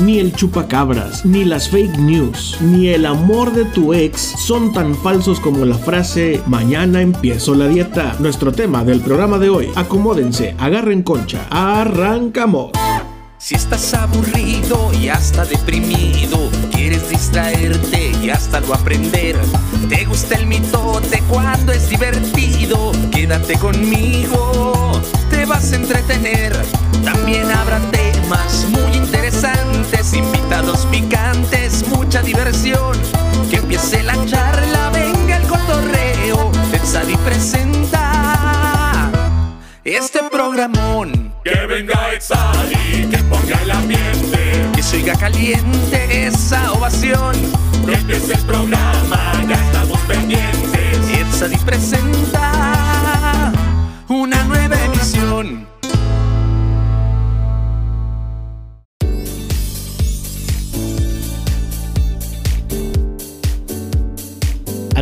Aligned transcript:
ni 0.00 0.18
el 0.18 0.32
chupacabras, 0.32 1.24
ni 1.24 1.44
las 1.44 1.68
fake 1.68 1.98
news, 1.98 2.58
ni 2.60 2.88
el 2.88 3.06
amor 3.06 3.52
de 3.52 3.64
tu 3.64 3.94
ex 3.94 4.20
son 4.20 4.72
tan 4.72 4.94
falsos 4.94 5.40
como 5.40 5.64
la 5.64 5.76
frase 5.76 6.42
mañana 6.46 7.00
empiezo 7.00 7.54
la 7.54 7.68
dieta. 7.68 8.16
Nuestro 8.18 8.52
tema 8.52 8.84
del 8.84 9.00
programa 9.00 9.38
de 9.38 9.48
hoy, 9.48 9.68
acomódense, 9.74 10.54
agarren 10.58 11.02
concha, 11.02 11.46
arrancamos. 11.50 12.72
Si 13.38 13.54
estás 13.54 13.94
aburrido 13.94 14.90
y 15.00 15.08
hasta 15.08 15.44
deprimido, 15.44 16.50
quieres 16.72 17.08
distraerte 17.08 18.12
y 18.20 18.30
hasta 18.30 18.60
lo 18.60 18.74
aprender. 18.74 19.36
Te 19.88 20.04
gusta 20.04 20.34
el 20.34 20.46
mitote 20.46 21.22
cuando 21.30 21.72
es 21.72 21.88
divertido, 21.88 22.92
quédate 23.12 23.56
conmigo, 23.58 25.00
te 25.30 25.44
vas 25.44 25.72
a 25.72 25.76
entretener. 25.76 26.56
También 27.04 27.48
habrá 27.50 27.78
temas 28.28 28.66
muy 28.68 28.96
interesantes, 28.96 30.12
invitados 30.12 30.86
picantes, 30.86 31.86
mucha 31.88 32.22
diversión. 32.22 32.96
Que 33.50 33.56
empiece 33.56 34.02
la 34.02 34.14
charla, 34.26 34.90
venga 34.90 35.36
el 35.36 35.46
cotorreo, 35.46 36.50
Sadi 36.84 37.16
presenta 37.18 39.10
este 39.84 40.20
programón. 40.30 41.32
Que 41.44 41.66
venga 41.66 42.12
Exali, 42.14 43.08
que 43.10 43.18
ponga 43.24 43.62
el 43.62 43.70
ambiente. 43.70 44.70
Que 44.74 44.82
se 44.82 44.96
oiga 44.96 45.14
caliente 45.14 46.26
esa 46.26 46.72
ovación. 46.72 47.34
Que 47.86 47.94
empiece 47.94 48.34
el 48.34 48.40
programa, 48.40 49.32
ya 49.48 49.54
estamos 49.54 50.00
pendientes. 50.00 51.18
Exali 51.18 51.56
presenta 51.58 53.52
una 54.08 54.44
nueva 54.44 54.76
emisión. 54.84 55.77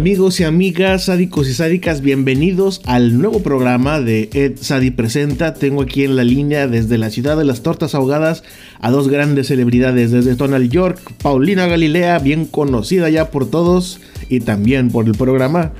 Amigos 0.06 0.38
y 0.38 0.44
amigas, 0.44 1.06
sádicos 1.06 1.48
y 1.48 1.52
sádicas, 1.52 2.00
bienvenidos 2.00 2.80
al 2.84 3.18
nuevo 3.18 3.42
programa 3.42 4.00
de 4.00 4.30
Ed 4.34 4.52
Sadi 4.60 4.92
Presenta. 4.92 5.54
Tengo 5.54 5.82
aquí 5.82 6.04
en 6.04 6.14
la 6.14 6.22
línea 6.22 6.68
desde 6.68 6.96
la 6.96 7.10
ciudad 7.10 7.36
de 7.36 7.44
las 7.44 7.64
tortas 7.64 7.96
ahogadas 7.96 8.44
a 8.78 8.92
dos 8.92 9.08
grandes 9.08 9.48
celebridades, 9.48 10.12
desde 10.12 10.36
Donald 10.36 10.70
York, 10.70 11.00
Paulina 11.20 11.66
Galilea, 11.66 12.20
bien 12.20 12.44
conocida 12.46 13.10
ya 13.10 13.32
por 13.32 13.50
todos 13.50 13.98
y 14.28 14.38
también 14.38 14.92
por 14.92 15.06
el 15.06 15.16
programa. 15.16 15.72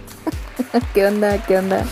¿Qué 0.93 1.07
onda? 1.07 1.47
¿Qué 1.47 1.59
onda? 1.59 1.85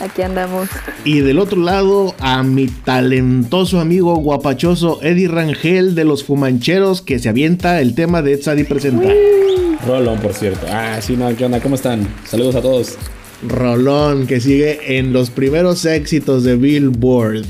Aquí 0.00 0.22
andamos. 0.22 0.68
Y 1.04 1.20
del 1.20 1.38
otro 1.38 1.60
lado 1.60 2.16
a 2.18 2.42
mi 2.42 2.66
talentoso 2.66 3.78
amigo 3.78 4.16
guapachoso 4.16 5.00
Eddie 5.02 5.28
Rangel 5.28 5.94
de 5.94 6.04
los 6.04 6.24
Fumancheros 6.24 7.00
que 7.00 7.20
se 7.20 7.28
avienta 7.28 7.80
el 7.80 7.94
tema 7.94 8.22
de 8.22 8.32
Ed 8.32 8.42
Sadi 8.42 8.64
Presenta. 8.64 9.06
Rolón, 9.86 10.18
por 10.18 10.34
cierto. 10.34 10.66
Ah, 10.68 10.98
sí, 11.00 11.16
no, 11.16 11.34
¿qué 11.36 11.44
onda? 11.44 11.60
¿Cómo 11.60 11.74
están? 11.74 12.06
Saludos 12.26 12.54
a 12.54 12.62
todos. 12.62 12.96
Rolón, 13.46 14.26
que 14.26 14.40
sigue 14.40 14.98
en 14.98 15.12
los 15.12 15.30
primeros 15.30 15.84
éxitos 15.84 16.44
de 16.44 16.56
Billboard. 16.56 17.44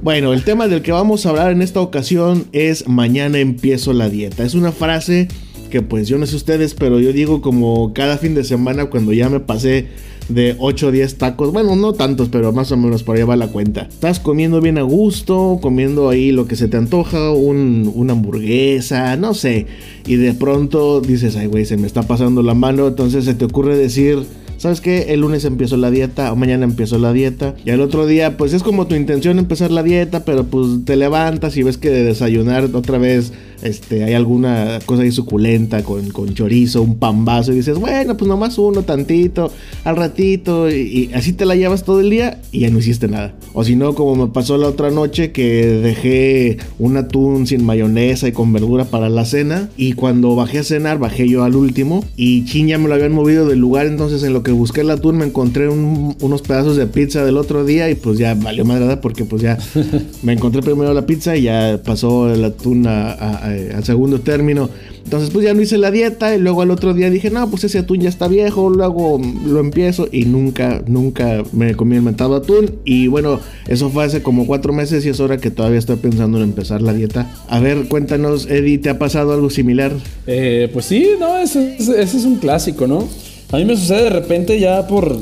Bueno, 0.00 0.32
el 0.32 0.44
tema 0.44 0.68
del 0.68 0.82
que 0.82 0.92
vamos 0.92 1.26
a 1.26 1.30
hablar 1.30 1.50
en 1.50 1.60
esta 1.60 1.80
ocasión 1.80 2.46
es 2.52 2.86
Mañana 2.86 3.40
empiezo 3.40 3.92
la 3.92 4.08
dieta. 4.08 4.44
Es 4.44 4.54
una 4.54 4.70
frase 4.70 5.26
que 5.70 5.82
pues 5.82 6.08
yo 6.08 6.18
no 6.18 6.26
sé 6.26 6.36
ustedes, 6.36 6.74
pero 6.74 7.00
yo 7.00 7.12
digo 7.12 7.42
como 7.42 7.92
cada 7.92 8.16
fin 8.16 8.34
de 8.34 8.44
semana 8.44 8.86
cuando 8.86 9.12
ya 9.12 9.28
me 9.28 9.40
pasé 9.40 9.88
de 10.28 10.56
8 10.58 10.88
o 10.88 10.90
10 10.90 11.18
tacos. 11.18 11.52
Bueno, 11.52 11.76
no 11.76 11.92
tantos, 11.92 12.28
pero 12.28 12.52
más 12.52 12.70
o 12.72 12.76
menos 12.76 13.02
por 13.02 13.16
ahí 13.16 13.22
va 13.22 13.36
la 13.36 13.48
cuenta. 13.48 13.82
Estás 13.82 14.20
comiendo 14.20 14.60
bien 14.60 14.78
a 14.78 14.82
gusto, 14.82 15.58
comiendo 15.60 16.08
ahí 16.08 16.32
lo 16.32 16.46
que 16.46 16.56
se 16.56 16.68
te 16.68 16.76
antoja, 16.76 17.30
un, 17.30 17.90
una 17.94 18.12
hamburguesa, 18.12 19.16
no 19.16 19.34
sé. 19.34 19.66
Y 20.06 20.16
de 20.16 20.34
pronto 20.34 21.00
dices, 21.00 21.36
ay, 21.36 21.46
güey, 21.46 21.64
se 21.64 21.76
me 21.76 21.86
está 21.86 22.02
pasando 22.02 22.42
la 22.42 22.54
mano. 22.54 22.88
Entonces 22.88 23.24
se 23.24 23.34
te 23.34 23.44
ocurre 23.44 23.76
decir, 23.76 24.24
¿sabes 24.58 24.80
qué? 24.80 25.12
El 25.14 25.20
lunes 25.20 25.44
empiezo 25.44 25.76
la 25.76 25.90
dieta 25.90 26.32
o 26.32 26.36
mañana 26.36 26.64
empiezo 26.64 26.98
la 26.98 27.12
dieta. 27.12 27.54
Y 27.64 27.70
al 27.70 27.80
otro 27.80 28.06
día, 28.06 28.36
pues 28.36 28.52
es 28.52 28.62
como 28.62 28.86
tu 28.86 28.94
intención 28.94 29.38
empezar 29.38 29.70
la 29.70 29.82
dieta, 29.82 30.24
pero 30.24 30.44
pues 30.44 30.84
te 30.84 30.96
levantas 30.96 31.56
y 31.56 31.62
ves 31.62 31.78
que 31.78 31.90
de 31.90 32.04
desayunar 32.04 32.68
otra 32.74 32.98
vez 32.98 33.32
este, 33.62 34.04
hay 34.04 34.14
alguna 34.14 34.78
cosa 34.86 35.02
ahí 35.02 35.12
suculenta 35.12 35.82
con, 35.82 36.10
con 36.10 36.34
chorizo, 36.34 36.82
un 36.82 36.96
pambazo 36.98 37.52
y 37.52 37.56
dices, 37.56 37.78
bueno, 37.78 38.16
pues 38.16 38.28
nomás 38.28 38.58
uno, 38.58 38.82
tantito, 38.82 39.50
al 39.84 39.96
ratito, 39.96 40.70
y, 40.70 40.74
y, 40.74 41.10
así 41.14 41.32
te 41.32 41.44
la 41.44 41.54
llevas 41.54 41.84
todo 41.84 42.00
el 42.00 42.10
día 42.10 42.40
y 42.52 42.60
ya 42.60 42.70
no 42.70 42.78
hiciste 42.78 43.08
nada. 43.08 43.34
O 43.52 43.64
si 43.64 43.76
no, 43.76 43.94
como 43.94 44.26
me 44.26 44.32
pasó 44.32 44.56
la 44.58 44.68
otra 44.68 44.90
noche 44.90 45.32
que 45.32 45.66
dejé 45.66 46.58
un 46.78 46.96
atún 46.96 47.46
sin 47.46 47.64
mayonesa 47.64 48.28
y 48.28 48.32
con 48.32 48.52
verdura 48.52 48.84
para 48.84 49.08
la 49.08 49.24
cena, 49.24 49.68
y 49.76 49.92
cuando 49.92 50.34
bajé 50.34 50.58
a 50.58 50.64
cenar, 50.64 50.98
bajé 50.98 51.28
yo 51.28 51.44
al 51.44 51.56
último, 51.56 52.04
y 52.16 52.44
chin 52.44 52.68
ya 52.68 52.78
me 52.78 52.88
lo 52.88 52.94
habían 52.94 53.12
movido 53.12 53.46
del 53.46 53.58
lugar, 53.58 53.86
entonces 53.86 54.22
en 54.22 54.32
lo 54.32 54.42
que 54.42 54.52
busqué 54.52 54.80
el 54.80 54.90
atún 54.90 55.18
me 55.18 55.26
encontré 55.26 55.68
un, 55.68 56.16
unos 56.20 56.42
pedazos 56.42 56.76
de 56.76 56.86
pizza 56.86 57.24
del 57.24 57.36
otro 57.36 57.64
día 57.64 57.90
y 57.90 57.94
pues 57.94 58.18
ya 58.18 58.34
valió 58.34 58.64
madre 58.64 58.96
porque 58.96 59.24
pues 59.24 59.42
ya 59.42 59.58
me 60.22 60.32
encontré 60.32 60.62
primero 60.62 60.94
la 60.94 61.06
pizza 61.06 61.36
y 61.36 61.42
ya 61.42 61.80
pasó 61.84 62.32
el 62.32 62.44
atún 62.44 62.86
a, 62.86 63.12
a 63.12 63.47
al 63.48 63.84
segundo 63.84 64.20
término. 64.20 64.68
Entonces 65.04 65.30
pues 65.30 65.44
ya 65.44 65.54
no 65.54 65.62
hice 65.62 65.78
la 65.78 65.90
dieta 65.90 66.34
y 66.34 66.38
luego 66.38 66.62
al 66.62 66.70
otro 66.70 66.92
día 66.92 67.08
dije, 67.08 67.30
no, 67.30 67.48
pues 67.48 67.64
ese 67.64 67.78
atún 67.78 68.00
ya 68.00 68.08
está 68.08 68.28
viejo, 68.28 68.68
luego 68.68 69.20
lo 69.46 69.60
empiezo 69.60 70.08
y 70.12 70.26
nunca, 70.26 70.82
nunca 70.86 71.42
me 71.52 71.74
comí 71.74 71.96
el 71.96 72.02
mentado 72.02 72.36
atún. 72.36 72.76
Y 72.84 73.06
bueno, 73.06 73.40
eso 73.66 73.88
fue 73.88 74.04
hace 74.04 74.22
como 74.22 74.46
cuatro 74.46 74.72
meses 74.72 75.06
y 75.06 75.08
es 75.08 75.20
hora 75.20 75.38
que 75.38 75.50
todavía 75.50 75.78
estoy 75.78 75.96
pensando 75.96 76.38
en 76.38 76.44
empezar 76.44 76.82
la 76.82 76.92
dieta. 76.92 77.30
A 77.48 77.58
ver, 77.58 77.88
cuéntanos, 77.88 78.46
Eddie, 78.50 78.78
¿te 78.78 78.90
ha 78.90 78.98
pasado 78.98 79.32
algo 79.32 79.48
similar? 79.48 79.92
Eh, 80.26 80.68
pues 80.72 80.84
sí, 80.84 81.08
no, 81.18 81.38
ese, 81.38 81.76
ese, 81.76 82.02
ese, 82.02 82.16
es 82.18 82.24
un 82.24 82.36
clásico, 82.36 82.86
¿no? 82.86 83.08
A 83.50 83.56
mí 83.56 83.64
me 83.64 83.76
sucede 83.76 84.04
de 84.04 84.10
repente 84.10 84.60
ya 84.60 84.86
por, 84.86 85.16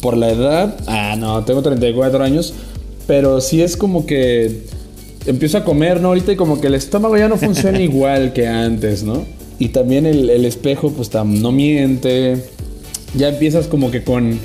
por 0.00 0.16
la 0.16 0.30
edad, 0.30 0.76
ah, 0.86 1.16
no, 1.18 1.44
tengo 1.44 1.62
34 1.62 2.22
años, 2.22 2.54
pero 3.08 3.40
sí 3.40 3.60
es 3.60 3.76
como 3.76 4.06
que 4.06 4.62
empiezo 5.26 5.58
a 5.58 5.64
comer, 5.64 6.00
¿no? 6.00 6.08
Ahorita 6.08 6.32
y 6.32 6.36
como 6.36 6.60
que 6.60 6.66
el 6.66 6.74
estómago 6.74 7.16
ya 7.16 7.28
no 7.28 7.36
funciona 7.36 7.80
igual 7.80 8.32
que 8.32 8.46
antes, 8.46 9.02
¿no? 9.02 9.24
Y 9.58 9.68
también 9.68 10.06
el, 10.06 10.30
el 10.30 10.44
espejo, 10.44 10.90
pues 10.90 11.10
no 11.12 11.52
miente. 11.52 12.36
Ya 13.14 13.28
empiezas 13.28 13.68
como 13.68 13.90
que 13.90 14.02
con, 14.02 14.38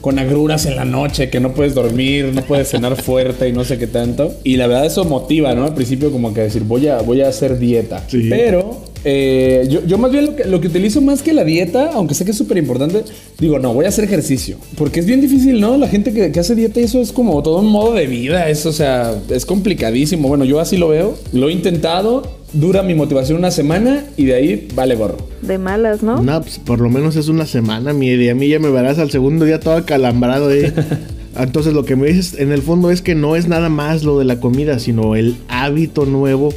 con 0.00 0.18
agruras 0.18 0.66
en 0.66 0.76
la 0.76 0.84
noche, 0.84 1.30
que 1.30 1.40
no 1.40 1.54
puedes 1.54 1.74
dormir, 1.74 2.32
no 2.34 2.42
puedes 2.42 2.68
cenar 2.68 2.96
fuerte 3.02 3.48
y 3.48 3.52
no 3.52 3.64
sé 3.64 3.78
qué 3.78 3.86
tanto. 3.86 4.34
Y 4.44 4.56
la 4.56 4.66
verdad 4.66 4.86
eso 4.86 5.04
motiva, 5.04 5.54
¿no? 5.54 5.64
Al 5.64 5.74
principio 5.74 6.10
como 6.10 6.34
que 6.34 6.42
decir, 6.42 6.64
voy 6.64 6.88
a, 6.88 7.00
voy 7.00 7.22
a 7.22 7.28
hacer 7.28 7.58
dieta. 7.58 8.04
Sí. 8.08 8.26
Pero 8.28 8.82
eh, 9.10 9.66
yo, 9.70 9.82
yo, 9.86 9.96
más 9.96 10.12
bien 10.12 10.26
lo 10.26 10.36
que, 10.36 10.44
lo 10.44 10.60
que, 10.60 10.68
utilizo 10.68 11.00
más 11.00 11.22
que 11.22 11.32
la 11.32 11.42
dieta, 11.42 11.92
aunque 11.94 12.12
sé 12.12 12.26
que 12.26 12.32
es 12.32 12.36
súper 12.36 12.58
importante, 12.58 13.04
digo, 13.38 13.58
no, 13.58 13.72
voy 13.72 13.86
a 13.86 13.88
hacer 13.88 14.04
ejercicio. 14.04 14.58
Porque 14.76 15.00
es 15.00 15.06
bien 15.06 15.22
difícil, 15.22 15.62
¿no? 15.62 15.78
La 15.78 15.88
gente 15.88 16.12
que, 16.12 16.30
que, 16.30 16.40
hace 16.40 16.54
dieta, 16.54 16.78
eso 16.80 17.00
es 17.00 17.10
como 17.10 17.42
todo 17.42 17.60
un 17.60 17.70
modo 17.70 17.94
de 17.94 18.06
vida. 18.06 18.50
Es, 18.50 18.66
o 18.66 18.72
sea, 18.72 19.18
es 19.30 19.46
complicadísimo. 19.46 20.28
Bueno, 20.28 20.44
yo 20.44 20.60
así 20.60 20.76
lo 20.76 20.88
veo. 20.88 21.16
Lo 21.32 21.48
he 21.48 21.52
intentado. 21.52 22.36
Dura 22.52 22.82
mi 22.82 22.94
motivación 22.94 23.38
una 23.38 23.50
semana 23.50 24.04
y 24.18 24.26
de 24.26 24.34
ahí 24.34 24.68
vale 24.74 24.94
gorro. 24.94 25.16
De 25.40 25.56
malas, 25.56 26.02
¿no? 26.02 26.22
No, 26.22 26.42
pues 26.42 26.58
por 26.58 26.80
lo 26.80 26.90
menos 26.90 27.16
es 27.16 27.28
una 27.28 27.46
semana, 27.46 27.92
mi 27.92 28.08
y 28.08 28.28
a 28.28 28.34
mí 28.34 28.48
ya 28.48 28.58
me 28.58 28.70
verás 28.70 28.98
al 28.98 29.10
segundo 29.10 29.44
día 29.44 29.60
todo 29.60 29.74
acalambrado, 29.74 30.50
¿eh? 30.50 30.72
Entonces 31.36 31.72
lo 31.72 31.84
que 31.84 31.94
me 31.94 32.08
dices 32.08 32.38
en 32.38 32.50
el 32.50 32.62
fondo 32.62 32.90
es 32.90 33.02
que 33.02 33.14
no 33.14 33.36
es 33.36 33.48
nada 33.48 33.68
más 33.68 34.02
lo 34.02 34.18
de 34.18 34.24
la 34.24 34.40
comida, 34.40 34.78
sino 34.78 35.14
el 35.14 35.36
hábito 35.48 36.06
nuevo 36.06 36.54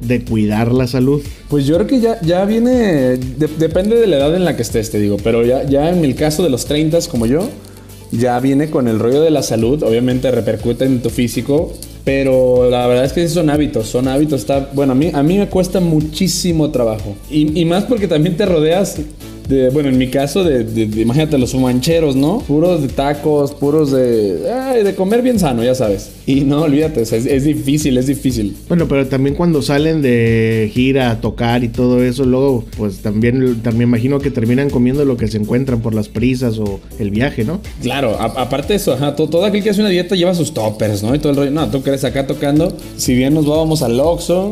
de 0.00 0.24
cuidar 0.24 0.72
la 0.72 0.86
salud? 0.86 1.22
Pues 1.48 1.66
yo 1.66 1.76
creo 1.76 1.86
que 1.86 2.00
ya, 2.00 2.20
ya 2.22 2.44
viene, 2.44 2.72
de, 3.18 3.48
depende 3.58 3.96
de 3.96 4.06
la 4.06 4.16
edad 4.16 4.34
en 4.34 4.44
la 4.44 4.56
que 4.56 4.62
estés, 4.62 4.90
te 4.90 4.98
digo, 4.98 5.16
pero 5.22 5.44
ya, 5.44 5.64
ya 5.64 5.90
en 5.90 6.04
el 6.04 6.14
caso 6.14 6.42
de 6.42 6.50
los 6.50 6.66
30 6.66 6.98
como 7.10 7.26
yo, 7.26 7.48
ya 8.12 8.38
viene 8.40 8.70
con 8.70 8.88
el 8.88 8.98
rollo 8.98 9.20
de 9.22 9.30
la 9.30 9.42
salud, 9.42 9.82
obviamente 9.82 10.30
repercute 10.30 10.84
en 10.84 11.02
tu 11.02 11.10
físico, 11.10 11.72
pero 12.04 12.70
la 12.70 12.86
verdad 12.86 13.04
es 13.04 13.12
que 13.12 13.28
son 13.28 13.50
hábitos, 13.50 13.88
son 13.88 14.08
hábitos, 14.08 14.40
está, 14.40 14.70
bueno, 14.72 14.92
a 14.92 14.94
mí, 14.94 15.10
a 15.12 15.22
mí 15.22 15.38
me 15.38 15.48
cuesta 15.48 15.80
muchísimo 15.80 16.70
trabajo, 16.70 17.16
y, 17.30 17.60
y 17.60 17.64
más 17.64 17.84
porque 17.84 18.08
también 18.08 18.36
te 18.36 18.46
rodeas 18.46 18.98
de, 19.48 19.70
bueno, 19.70 19.88
en 19.88 19.98
mi 19.98 20.08
caso, 20.08 20.44
de, 20.44 20.64
de, 20.64 20.86
de, 20.86 21.02
imagínate 21.02 21.38
los 21.38 21.54
mancheros, 21.54 22.16
¿no? 22.16 22.38
Puros 22.40 22.82
de 22.82 22.88
tacos, 22.88 23.52
puros 23.52 23.92
de, 23.92 24.50
ay, 24.52 24.82
de 24.82 24.94
comer 24.94 25.22
bien 25.22 25.38
sano, 25.38 25.62
ya 25.62 25.74
sabes. 25.74 26.10
Y 26.26 26.40
no, 26.40 26.62
olvídate, 26.62 27.02
es, 27.02 27.12
es, 27.12 27.44
difícil, 27.44 27.96
es 27.98 28.06
difícil. 28.06 28.56
Bueno, 28.68 28.88
pero 28.88 29.06
también 29.06 29.36
cuando 29.36 29.62
salen 29.62 30.02
de 30.02 30.70
gira 30.72 31.10
a 31.10 31.20
tocar 31.20 31.62
y 31.62 31.68
todo 31.68 32.02
eso, 32.02 32.24
luego, 32.24 32.64
pues 32.76 32.98
también, 32.98 33.62
también 33.62 33.88
imagino 33.88 34.18
que 34.18 34.30
terminan 34.30 34.70
comiendo 34.70 35.04
lo 35.04 35.16
que 35.16 35.28
se 35.28 35.38
encuentran 35.38 35.80
por 35.80 35.94
las 35.94 36.08
prisas 36.08 36.58
o 36.58 36.80
el 36.98 37.10
viaje, 37.10 37.44
¿no? 37.44 37.60
Claro, 37.82 38.16
a, 38.18 38.24
aparte 38.24 38.72
de 38.72 38.76
eso, 38.76 38.92
ajá, 38.92 39.14
todo, 39.14 39.28
todo, 39.28 39.44
aquel 39.44 39.62
que 39.62 39.70
hace 39.70 39.80
una 39.80 39.90
dieta 39.90 40.16
lleva 40.16 40.34
sus 40.34 40.52
toppers, 40.52 41.02
¿no? 41.02 41.14
Y 41.14 41.18
todo 41.18 41.30
el 41.30 41.36
rollo, 41.36 41.50
no, 41.52 41.68
tú 41.70 41.82
crees 41.82 42.04
acá 42.04 42.26
tocando, 42.26 42.76
si 42.96 43.14
bien 43.14 43.34
nos 43.34 43.46
vamos 43.46 43.82
al 43.82 43.98
Oxxo, 44.00 44.50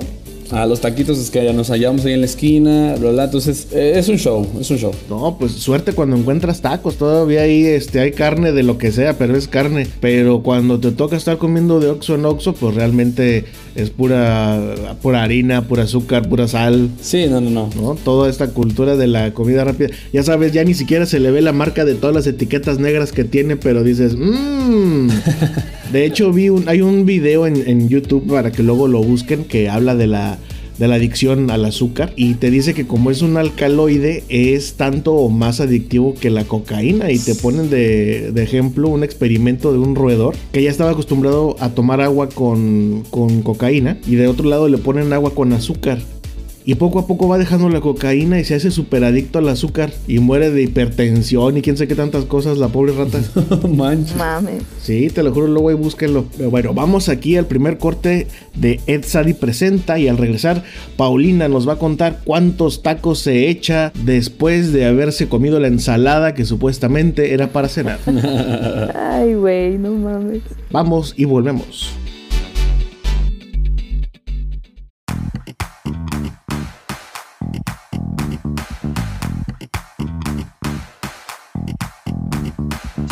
a 0.50 0.66
los 0.66 0.80
taquitos 0.80 1.18
es 1.18 1.30
que 1.30 1.44
ya 1.44 1.52
nos 1.52 1.68
hallamos 1.68 2.04
ahí 2.04 2.12
en 2.12 2.20
la 2.20 2.26
esquina, 2.26 2.94
bla. 2.96 3.24
Entonces, 3.24 3.68
eh, 3.72 3.94
es 3.96 4.08
un 4.08 4.18
show, 4.18 4.46
es 4.60 4.70
un 4.70 4.78
show. 4.78 4.92
No, 5.08 5.36
pues 5.38 5.52
suerte 5.52 5.92
cuando 5.92 6.16
encuentras 6.16 6.60
tacos. 6.60 6.96
Todavía 6.96 7.42
ahí 7.42 7.64
este, 7.64 8.00
hay 8.00 8.12
carne 8.12 8.52
de 8.52 8.62
lo 8.62 8.78
que 8.78 8.92
sea, 8.92 9.16
pero 9.16 9.36
es 9.36 9.48
carne. 9.48 9.86
Pero 10.00 10.42
cuando 10.42 10.78
te 10.78 10.92
toca 10.92 11.16
estar 11.16 11.38
comiendo 11.38 11.80
de 11.80 11.90
oxo 11.90 12.14
en 12.14 12.24
oxo, 12.26 12.52
pues 12.54 12.74
realmente 12.74 13.44
es 13.74 13.90
pura, 13.90 14.60
pura 15.02 15.22
harina, 15.22 15.66
pura 15.66 15.84
azúcar, 15.84 16.28
pura 16.28 16.46
sal. 16.46 16.90
Sí, 17.00 17.26
no, 17.28 17.40
no, 17.40 17.50
no. 17.50 17.70
¿no? 17.74 17.94
Toda 17.94 18.28
esta 18.28 18.48
cultura 18.48 18.96
de 18.96 19.06
la 19.06 19.32
comida 19.34 19.64
rápida. 19.64 19.90
Ya 20.12 20.22
sabes, 20.22 20.52
ya 20.52 20.64
ni 20.64 20.74
siquiera 20.74 21.06
se 21.06 21.20
le 21.20 21.30
ve 21.30 21.42
la 21.42 21.52
marca 21.52 21.84
de 21.84 21.94
todas 21.94 22.14
las 22.14 22.26
etiquetas 22.26 22.78
negras 22.78 23.12
que 23.12 23.24
tiene, 23.24 23.56
pero 23.56 23.82
dices, 23.82 24.14
mmm. 24.16 25.08
De 25.92 26.04
hecho, 26.04 26.32
vi 26.32 26.48
un, 26.48 26.68
hay 26.68 26.82
un 26.82 27.06
video 27.06 27.46
en, 27.46 27.68
en 27.68 27.88
YouTube 27.88 28.26
para 28.26 28.50
que 28.50 28.62
luego 28.62 28.88
lo 28.88 29.02
busquen 29.02 29.44
que 29.44 29.68
habla 29.68 29.94
de 29.94 30.06
la 30.06 30.38
de 30.78 30.88
la 30.88 30.96
adicción 30.96 31.50
al 31.50 31.64
azúcar 31.64 32.12
y 32.16 32.34
te 32.34 32.50
dice 32.50 32.74
que 32.74 32.86
como 32.86 33.10
es 33.10 33.22
un 33.22 33.36
alcaloide 33.36 34.24
es 34.28 34.74
tanto 34.74 35.14
o 35.14 35.28
más 35.28 35.60
adictivo 35.60 36.14
que 36.14 36.30
la 36.30 36.44
cocaína 36.44 37.10
y 37.10 37.18
te 37.18 37.34
ponen 37.34 37.70
de, 37.70 38.32
de 38.32 38.42
ejemplo 38.42 38.88
un 38.88 39.04
experimento 39.04 39.72
de 39.72 39.78
un 39.78 39.94
roedor 39.94 40.34
que 40.52 40.62
ya 40.62 40.70
estaba 40.70 40.90
acostumbrado 40.90 41.56
a 41.60 41.70
tomar 41.70 42.00
agua 42.00 42.28
con, 42.28 43.04
con 43.10 43.42
cocaína 43.42 43.98
y 44.06 44.16
de 44.16 44.26
otro 44.26 44.48
lado 44.48 44.68
le 44.68 44.78
ponen 44.78 45.12
agua 45.12 45.34
con 45.34 45.52
azúcar 45.52 45.98
y 46.66 46.76
poco 46.76 46.98
a 46.98 47.06
poco 47.06 47.28
va 47.28 47.36
dejando 47.36 47.68
la 47.68 47.80
cocaína 47.80 48.40
y 48.40 48.44
se 48.44 48.54
hace 48.54 48.70
súper 48.70 49.04
adicto 49.04 49.38
al 49.38 49.48
azúcar 49.48 49.92
y 50.08 50.18
muere 50.18 50.50
de 50.50 50.62
hipertensión 50.62 51.56
y 51.58 51.62
quién 51.62 51.76
sabe 51.76 51.88
qué 51.88 51.94
tantas 51.94 52.24
cosas 52.24 52.56
la 52.56 52.68
pobre 52.68 52.92
rata. 52.92 53.20
Manches. 53.68 54.16
Mames. 54.16 54.62
Sí, 54.82 55.08
te 55.10 55.22
lo 55.22 55.32
juro, 55.32 55.46
luego 55.46 55.68
ahí 55.68 55.74
búsquenlo. 55.74 56.24
Pero 56.36 56.50
bueno, 56.50 56.72
vamos 56.72 57.08
aquí 57.08 57.36
al 57.36 57.46
primer 57.46 57.76
corte 57.76 58.28
de 58.54 58.80
Ed 58.86 59.04
Sadi 59.04 59.34
Presenta 59.34 59.98
y 59.98 60.08
al 60.08 60.16
regresar, 60.16 60.64
Paulina 60.96 61.48
nos 61.48 61.68
va 61.68 61.74
a 61.74 61.78
contar 61.78 62.20
cuántos 62.24 62.82
tacos 62.82 63.18
se 63.18 63.48
echa 63.48 63.92
después 64.02 64.72
de 64.72 64.86
haberse 64.86 65.28
comido 65.28 65.60
la 65.60 65.68
ensalada 65.68 66.34
que 66.34 66.46
supuestamente 66.46 67.34
era 67.34 67.48
para 67.48 67.68
cenar. 67.68 67.98
Ay, 68.94 69.34
güey, 69.34 69.76
no 69.76 69.92
mames. 69.92 70.42
Vamos 70.70 71.12
y 71.16 71.24
volvemos. 71.24 71.92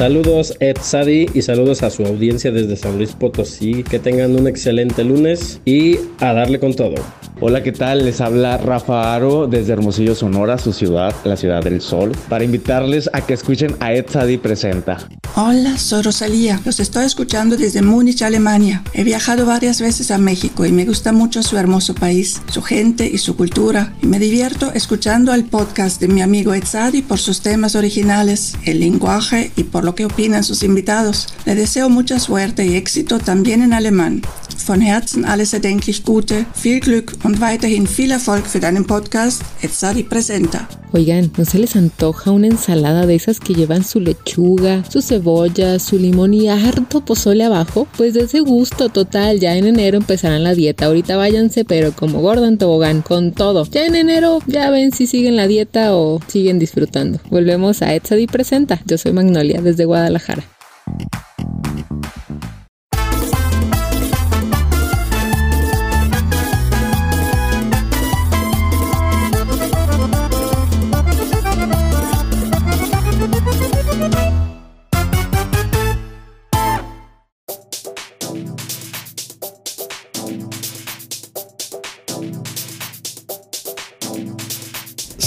Saludos 0.03 0.57
Ed 0.59 0.79
Sadi 0.81 1.27
y 1.33 1.43
saludos 1.43 1.85
a 1.85 1.91
su 1.91 2.05
audiencia 2.05 2.51
desde 2.51 2.75
San 2.75 2.97
Luis 2.97 3.13
Potosí. 3.13 3.85
Que 3.85 4.01
tengan 4.01 4.35
un 4.35 4.49
excelente 4.49 5.05
lunes 5.05 5.61
y 5.65 5.97
a 6.19 6.33
darle 6.33 6.59
con 6.59 6.75
todo. 6.75 6.97
Hola, 7.45 7.65
¿qué 7.65 7.73
tal? 7.73 8.05
Les 8.05 8.21
habla 8.21 8.57
Rafa 8.57 9.17
Aro 9.17 9.49
desde 9.49 9.73
Hermosillo, 9.73 10.15
Sonora, 10.15 10.59
su 10.59 10.73
ciudad, 10.73 11.13
la 11.25 11.37
ciudad 11.37 11.61
del 11.61 11.81
sol, 11.81 12.13
para 12.29 12.45
invitarles 12.45 13.11
a 13.13 13.21
que 13.21 13.35
escuchen 13.35 13.75
a 13.81 13.93
Ed 13.93 14.07
Sadi 14.09 14.39
Presenta. 14.39 15.09
Hola, 15.35 15.77
soy 15.77 16.03
Rosalía. 16.03 16.61
Los 16.65 16.79
estoy 16.79 17.05
escuchando 17.05 17.57
desde 17.57 17.83
Múnich, 17.83 18.23
Alemania. 18.23 18.85
He 18.93 19.03
viajado 19.03 19.45
varias 19.45 19.81
veces 19.81 20.13
a 20.13 20.19
México 20.19 20.65
y 20.67 20.71
me 20.71 20.85
gusta 20.85 21.11
mucho 21.11 21.43
su 21.43 21.57
hermoso 21.57 21.97
país, 21.97 22.41
su 22.47 22.63
gente 22.63 23.11
y 23.13 23.19
su 23.19 23.35
cultura. 23.35 23.93
Y 24.03 24.07
me 24.07 24.21
divierto 24.21 24.71
escuchando 24.73 25.35
el 25.35 25.45
podcast 25.45 26.01
de 26.01 26.07
mi 26.07 26.23
amigo 26.23 26.55
Ed 26.55 26.65
Sadi 26.65 27.03
por 27.03 27.19
sus 27.19 27.41
temas 27.41 27.75
originales, 27.75 28.55
el 28.67 28.79
lenguaje 28.79 29.51
y 29.57 29.65
por 29.65 29.83
lo 29.83 29.97
que 29.97 30.05
opinan 30.05 30.45
sus 30.45 30.63
invitados. 30.63 31.27
Le 31.45 31.57
deseo 31.57 31.89
mucha 31.89 32.21
suerte 32.21 32.67
y 32.67 32.77
éxito 32.77 33.19
también 33.19 33.63
en 33.63 33.73
alemán. 33.73 34.23
Von 34.67 34.81
Herzen 34.81 35.25
alles 35.25 35.53
erdenklich 35.53 36.05
Gute, 36.05 36.47
viel 36.55 36.81
Glück 36.81 37.15
und 37.25 37.32
weiterhin 37.41 37.87
viel 37.87 38.11
Erfolg 38.11 38.47
für 38.47 38.61
deinen 38.61 38.87
Podcast. 38.87 39.43
Ed 39.63 39.71
Sadi 39.71 40.03
presenta. 40.03 40.69
Oigan, 40.93 41.31
¿no 41.39 41.45
se 41.45 41.59
les 41.59 41.77
antoja 41.77 42.31
una 42.31 42.49
ensalada 42.49 43.07
de 43.07 43.15
esas 43.15 43.41
que 43.41 43.55
llevan 43.55 43.83
su 43.85 44.01
lechuga, 44.01 44.85
su 44.91 45.01
cebolla, 45.01 45.79
su 45.79 45.99
limón 45.99 46.35
y 46.35 46.49
harto 46.49 47.05
pozole 47.05 47.45
abajo? 47.45 47.87
Pues 47.97 48.15
de 48.15 48.25
ese 48.25 48.41
gusto 48.41 48.89
total, 48.89 49.41
ya 49.41 49.57
en 49.57 49.67
enero 49.67 49.97
empezarán 49.97 50.45
la 50.45 50.55
dieta. 50.55 50.87
Ahorita 50.87 51.17
váyanse, 51.17 51.65
pero 51.65 51.93
como 51.93 52.21
Gordon 52.21 52.59
Tobogán, 52.59 53.03
con 53.03 53.33
todo. 53.33 53.65
Ya 53.67 53.87
en 53.87 53.95
enero 53.95 54.41
ya 54.47 54.71
ven 54.71 54.93
si 54.93 55.07
siguen 55.07 55.37
la 55.37 55.47
dieta 55.47 55.95
o 55.97 56.21
siguen 56.27 56.59
disfrutando. 56.59 57.21
Volvemos 57.31 57.83
a 57.83 57.95
Etsadi 57.95 58.27
Presenta. 58.27 58.81
Yo 58.85 58.99
soy 58.99 59.13
Magnolia 59.13 59.63
desde 59.63 59.85
Guadalajara. 59.85 60.45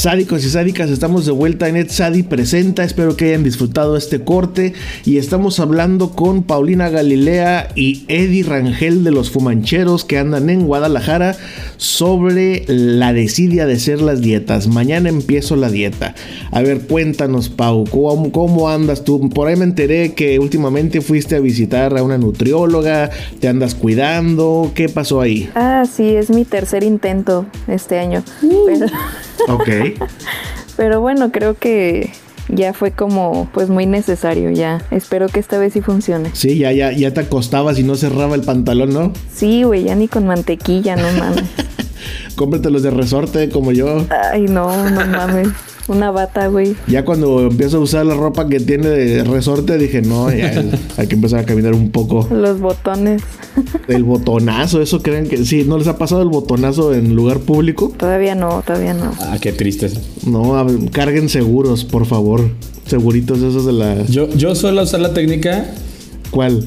Sádicos 0.05 0.45
y 0.45 0.49
sádicas, 0.51 0.91
estamos 0.91 1.25
de 1.25 1.31
vuelta 1.31 1.67
en 1.67 1.77
Ed 1.77 1.89
Sadi 1.89 2.21
Presenta. 2.21 2.83
Espero 2.83 3.17
que 3.17 3.29
hayan 3.29 3.43
disfrutado 3.43 3.97
este 3.97 4.23
corte. 4.23 4.73
Y 5.03 5.17
estamos 5.17 5.59
hablando 5.59 6.11
con 6.11 6.43
Paulina 6.43 6.89
Galilea 6.89 7.69
y 7.73 8.05
Eddie 8.07 8.43
Rangel 8.43 9.03
de 9.03 9.09
los 9.09 9.31
Fumancheros 9.31 10.05
que 10.05 10.19
andan 10.19 10.51
en 10.51 10.67
Guadalajara 10.67 11.35
sobre 11.77 12.65
la 12.67 13.13
desidia 13.13 13.65
de 13.65 13.73
hacer 13.73 13.99
las 13.99 14.21
dietas. 14.21 14.67
Mañana 14.67 15.09
empiezo 15.09 15.55
la 15.55 15.71
dieta. 15.71 16.13
A 16.51 16.61
ver, 16.61 16.81
cuéntanos, 16.81 17.49
Pau, 17.49 17.85
¿cómo, 17.89 18.31
cómo 18.31 18.69
andas 18.69 19.05
tú? 19.05 19.27
Por 19.31 19.47
ahí 19.47 19.55
me 19.55 19.65
enteré 19.65 20.13
que 20.13 20.37
últimamente 20.37 21.01
fuiste 21.01 21.35
a 21.35 21.39
visitar 21.39 21.97
a 21.97 22.03
una 22.03 22.19
nutrióloga, 22.19 23.09
te 23.39 23.47
andas 23.47 23.73
cuidando. 23.73 24.71
¿Qué 24.75 24.87
pasó 24.87 25.19
ahí? 25.19 25.49
Ah, 25.55 25.83
sí, 25.91 26.15
es 26.15 26.29
mi 26.29 26.45
tercer 26.45 26.83
intento 26.83 27.47
este 27.67 27.97
año. 27.97 28.23
Pero, 28.67 28.85
Ok. 29.47 29.69
pero 30.77 31.01
bueno, 31.01 31.31
creo 31.31 31.55
que 31.57 32.11
ya 32.49 32.73
fue 32.73 32.91
como 32.91 33.49
pues 33.53 33.69
muy 33.69 33.85
necesario 33.85 34.51
ya. 34.51 34.83
Espero 34.91 35.27
que 35.27 35.39
esta 35.39 35.57
vez 35.57 35.73
sí 35.73 35.81
funcione. 35.81 36.29
Sí, 36.33 36.57
ya, 36.57 36.71
ya, 36.71 36.91
ya 36.91 37.13
te 37.13 37.21
acostabas 37.21 37.79
y 37.79 37.83
no 37.83 37.95
cerraba 37.95 38.35
el 38.35 38.41
pantalón, 38.41 38.93
¿no? 38.93 39.13
Sí, 39.33 39.63
güey, 39.63 39.83
ya 39.83 39.95
ni 39.95 40.07
con 40.07 40.25
mantequilla, 40.27 40.95
no 40.95 41.11
mames. 41.13 41.43
Cómpratelos 42.35 42.83
de 42.83 42.91
resorte 42.91 43.49
como 43.49 43.71
yo. 43.71 44.05
Ay, 44.31 44.43
no, 44.43 44.89
no 44.89 45.05
mames. 45.05 45.49
Una 45.87 46.11
bata, 46.11 46.47
güey. 46.47 46.75
Ya 46.87 47.05
cuando 47.05 47.41
empiezo 47.41 47.77
a 47.77 47.79
usar 47.79 48.05
la 48.05 48.15
ropa 48.15 48.47
que 48.49 48.59
tiene 48.59 48.87
de 48.87 49.23
resorte, 49.23 49.77
dije, 49.77 50.01
no, 50.01 50.31
ya 50.31 50.63
hay 50.97 51.07
que 51.07 51.15
empezar 51.15 51.41
a 51.41 51.45
caminar 51.45 51.73
un 51.73 51.91
poco. 51.91 52.27
Los 52.31 52.59
botones. 52.59 53.21
El 53.87 54.03
botonazo, 54.03 54.81
eso 54.81 55.01
creen 55.01 55.27
que 55.27 55.37
sí, 55.45 55.63
¿no 55.63 55.77
les 55.77 55.87
ha 55.87 55.97
pasado 55.97 56.21
el 56.21 56.29
botonazo 56.29 56.93
en 56.93 57.15
lugar 57.15 57.39
público? 57.39 57.93
Todavía 57.95 58.35
no, 58.35 58.63
todavía 58.65 58.93
no. 58.93 59.13
Ah, 59.21 59.37
qué 59.39 59.53
triste. 59.53 59.89
No, 60.25 60.57
a 60.57 60.67
carguen 60.91 61.29
seguros, 61.29 61.85
por 61.85 62.05
favor. 62.05 62.49
Seguritos 62.87 63.37
esos 63.39 63.65
de 63.65 63.73
la... 63.73 64.05
Yo, 64.07 64.27
yo 64.29 64.55
suelo 64.55 64.83
usar 64.83 64.99
la 64.99 65.13
técnica 65.13 65.65
¿Cuál? 66.31 66.65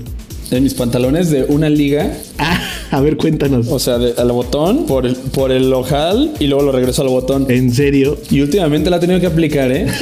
En 0.51 0.63
mis 0.63 0.75
pantalones 0.75 1.31
de 1.31 1.45
una 1.45 1.69
liga. 1.69 2.13
Ah, 2.39 2.61
a 2.91 3.01
ver, 3.01 3.17
cuéntanos. 3.17 3.67
O 3.69 3.79
sea, 3.79 3.99
de- 3.99 4.15
al 4.21 4.33
botón, 4.33 4.87
por 4.87 5.07
el, 5.07 5.15
por 5.17 5.53
el 5.53 5.73
ojal 5.73 6.33
y 6.39 6.47
luego 6.47 6.65
lo 6.65 6.73
regreso 6.73 7.03
al 7.03 7.09
botón. 7.09 7.47
¿En 7.49 7.73
serio? 7.73 8.19
Y 8.31 8.41
últimamente 8.41 8.91
la 8.91 8.97
he 8.97 9.01
tenido 9.01 9.21
que 9.21 9.27
aplicar, 9.27 9.71
¿eh? 9.73 9.87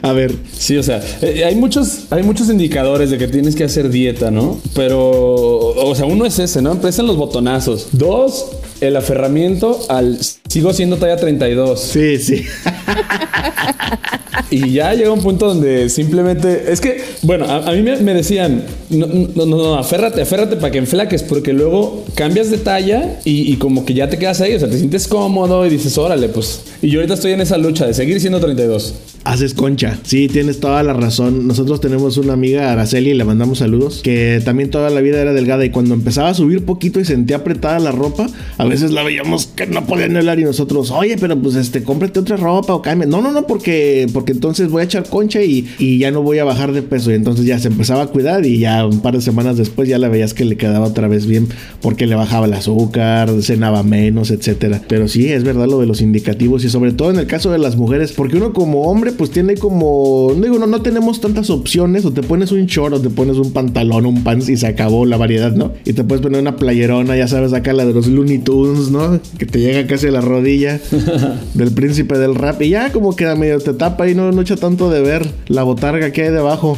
A 0.00 0.12
ver, 0.12 0.32
Sí, 0.56 0.76
o 0.76 0.82
sea, 0.82 1.02
eh, 1.22 1.44
hay 1.44 1.54
muchos, 1.56 2.04
hay 2.10 2.22
muchos 2.22 2.48
indicadores 2.50 3.10
de 3.10 3.18
que 3.18 3.26
tienes 3.26 3.56
que 3.56 3.64
hacer 3.64 3.88
dieta, 3.90 4.30
¿no? 4.30 4.60
Pero, 4.74 5.00
o 5.00 5.94
sea, 5.96 6.06
uno 6.06 6.24
es 6.24 6.38
ese, 6.38 6.62
¿no? 6.62 6.72
Empiezan 6.72 7.06
los 7.06 7.16
botonazos. 7.16 7.88
Dos, 7.92 8.46
el 8.80 8.96
aferramiento 8.96 9.78
al 9.88 10.18
sigo 10.48 10.72
siendo 10.72 10.98
talla 10.98 11.16
32. 11.16 11.80
sí, 11.80 12.18
sí. 12.18 12.44
Y 14.50 14.72
ya 14.72 14.94
llega 14.94 15.12
un 15.12 15.22
punto 15.22 15.46
donde 15.46 15.88
simplemente. 15.88 16.72
Es 16.72 16.80
que, 16.80 17.02
bueno, 17.22 17.46
a, 17.46 17.70
mí 17.72 17.82
me, 17.82 18.14
decían: 18.14 18.64
no, 18.90 19.06
no, 19.06 19.46
no, 19.46 19.74
aférrate, 19.76 20.22
aférrate 20.22 20.56
para 20.56 20.70
que 20.70 20.78
enflaques, 20.78 21.22
porque 21.22 21.52
luego 21.52 22.04
cambias 22.14 22.50
de 22.50 22.58
talla 22.58 23.20
y, 23.24 23.56
como 23.56 23.84
que 23.84 23.94
ya 23.94 24.08
te 24.08 24.18
quedas 24.18 24.40
ahí, 24.40 24.54
o 24.54 24.58
sea, 24.58 24.68
te 24.68 24.78
sientes 24.78 25.08
cómodo 25.08 25.66
y 25.66 25.70
dices, 25.70 25.96
órale, 25.98 26.28
pues. 26.28 26.62
Y 26.82 26.90
yo 26.90 27.00
ahorita 27.00 27.14
estoy 27.14 27.32
en 27.32 27.40
esa 27.40 27.58
lucha 27.58 27.86
de 27.86 27.94
seguir 27.94 28.20
siendo 28.20 28.40
32. 28.40 28.94
Haces 29.24 29.52
concha. 29.52 29.98
Sí, 30.04 30.28
tienes 30.28 30.60
toda 30.60 30.82
la 30.82 30.94
razón. 30.94 31.46
Nosotros 31.46 31.80
tenemos 31.80 32.16
una 32.16 32.32
amiga, 32.32 32.72
Araceli, 32.72 33.10
y 33.10 33.14
le 33.14 33.24
mandamos 33.24 33.58
saludos, 33.58 34.00
que 34.02 34.40
también 34.44 34.70
toda 34.70 34.90
la 34.90 35.00
vida 35.00 35.20
era 35.20 35.32
delgada 35.32 35.64
y 35.64 35.70
cuando 35.70 35.94
empezaba 35.94 36.30
a 36.30 36.34
subir 36.34 36.64
poquito 36.64 37.00
y 37.00 37.04
sentía 37.04 37.36
apretada 37.36 37.78
la 37.78 37.92
ropa, 37.92 38.28
a 38.56 38.64
veces 38.64 38.90
la 38.90 39.02
veíamos 39.02 39.46
que 39.46 39.66
no 39.66 39.86
podía 39.86 40.08
ni 40.08 40.16
hablar 40.16 40.38
y 40.38 40.44
nosotros, 40.44 40.90
oye, 40.90 41.16
pero 41.18 41.36
pues 41.40 41.56
este, 41.56 41.82
cómprate 41.82 42.20
otra 42.20 42.36
ropa 42.36 42.74
o 42.74 42.82
cambia. 42.82 43.06
No, 43.06 43.20
no, 43.20 43.32
no, 43.32 43.46
porque, 43.46 44.06
porque 44.12 44.27
que 44.28 44.32
entonces 44.32 44.68
voy 44.70 44.82
a 44.82 44.84
echar 44.84 45.08
concha 45.08 45.42
y, 45.42 45.66
y 45.78 45.96
ya 45.96 46.10
no 46.10 46.20
voy 46.20 46.38
a 46.38 46.44
bajar 46.44 46.72
de 46.72 46.82
peso. 46.82 47.10
Y 47.10 47.14
entonces 47.14 47.46
ya 47.46 47.58
se 47.58 47.68
empezaba 47.68 48.02
a 48.02 48.06
cuidar 48.08 48.44
y 48.44 48.58
ya 48.58 48.86
un 48.86 49.00
par 49.00 49.14
de 49.14 49.22
semanas 49.22 49.56
después 49.56 49.88
ya 49.88 49.96
la 49.96 50.10
veías 50.10 50.34
que 50.34 50.44
le 50.44 50.58
quedaba 50.58 50.86
otra 50.86 51.08
vez 51.08 51.24
bien 51.24 51.48
porque 51.80 52.06
le 52.06 52.14
bajaba 52.14 52.44
el 52.44 52.52
azúcar, 52.52 53.30
cenaba 53.40 53.82
menos, 53.82 54.30
etcétera. 54.30 54.82
Pero 54.86 55.08
sí, 55.08 55.32
es 55.32 55.44
verdad 55.44 55.66
lo 55.66 55.80
de 55.80 55.86
los 55.86 56.02
indicativos 56.02 56.62
y 56.62 56.68
sobre 56.68 56.92
todo 56.92 57.10
en 57.10 57.18
el 57.18 57.26
caso 57.26 57.50
de 57.50 57.56
las 57.56 57.76
mujeres, 57.76 58.12
porque 58.12 58.36
uno 58.36 58.52
como 58.52 58.82
hombre 58.82 59.12
pues 59.12 59.30
tiene 59.30 59.54
como, 59.54 60.34
digo, 60.38 60.58
no, 60.58 60.66
no 60.66 60.82
tenemos 60.82 61.22
tantas 61.22 61.48
opciones, 61.48 62.04
o 62.04 62.12
te 62.12 62.22
pones 62.22 62.52
un 62.52 62.66
short 62.66 62.96
o 62.96 63.00
te 63.00 63.08
pones 63.08 63.38
un 63.38 63.54
pantalón, 63.54 64.04
un 64.04 64.24
pants 64.24 64.50
y 64.50 64.58
se 64.58 64.66
acabó 64.66 65.06
la 65.06 65.16
variedad, 65.16 65.52
¿no? 65.52 65.72
Y 65.86 65.94
te 65.94 66.04
puedes 66.04 66.20
poner 66.20 66.42
una 66.42 66.56
playerona, 66.56 67.16
ya 67.16 67.28
sabes, 67.28 67.54
acá 67.54 67.72
la 67.72 67.86
de 67.86 67.94
los 67.94 68.06
Looney 68.08 68.40
Tunes, 68.40 68.90
¿no? 68.90 69.20
Que 69.38 69.46
te 69.46 69.58
llega 69.58 69.86
casi 69.86 70.08
a 70.08 70.10
la 70.10 70.20
rodilla 70.20 70.78
del 71.54 71.70
príncipe 71.70 72.18
del 72.18 72.34
rap 72.34 72.60
y 72.60 72.68
ya 72.68 72.92
como 72.92 73.16
queda 73.16 73.34
medio 73.34 73.58
te 73.58 73.72
tapa 73.72 74.08
y 74.08 74.17
no, 74.18 74.32
no 74.32 74.42
echa 74.42 74.56
tanto 74.56 74.90
de 74.90 75.00
ver 75.00 75.24
la 75.46 75.62
botarga 75.62 76.10
que 76.10 76.22
hay 76.22 76.30
debajo. 76.30 76.76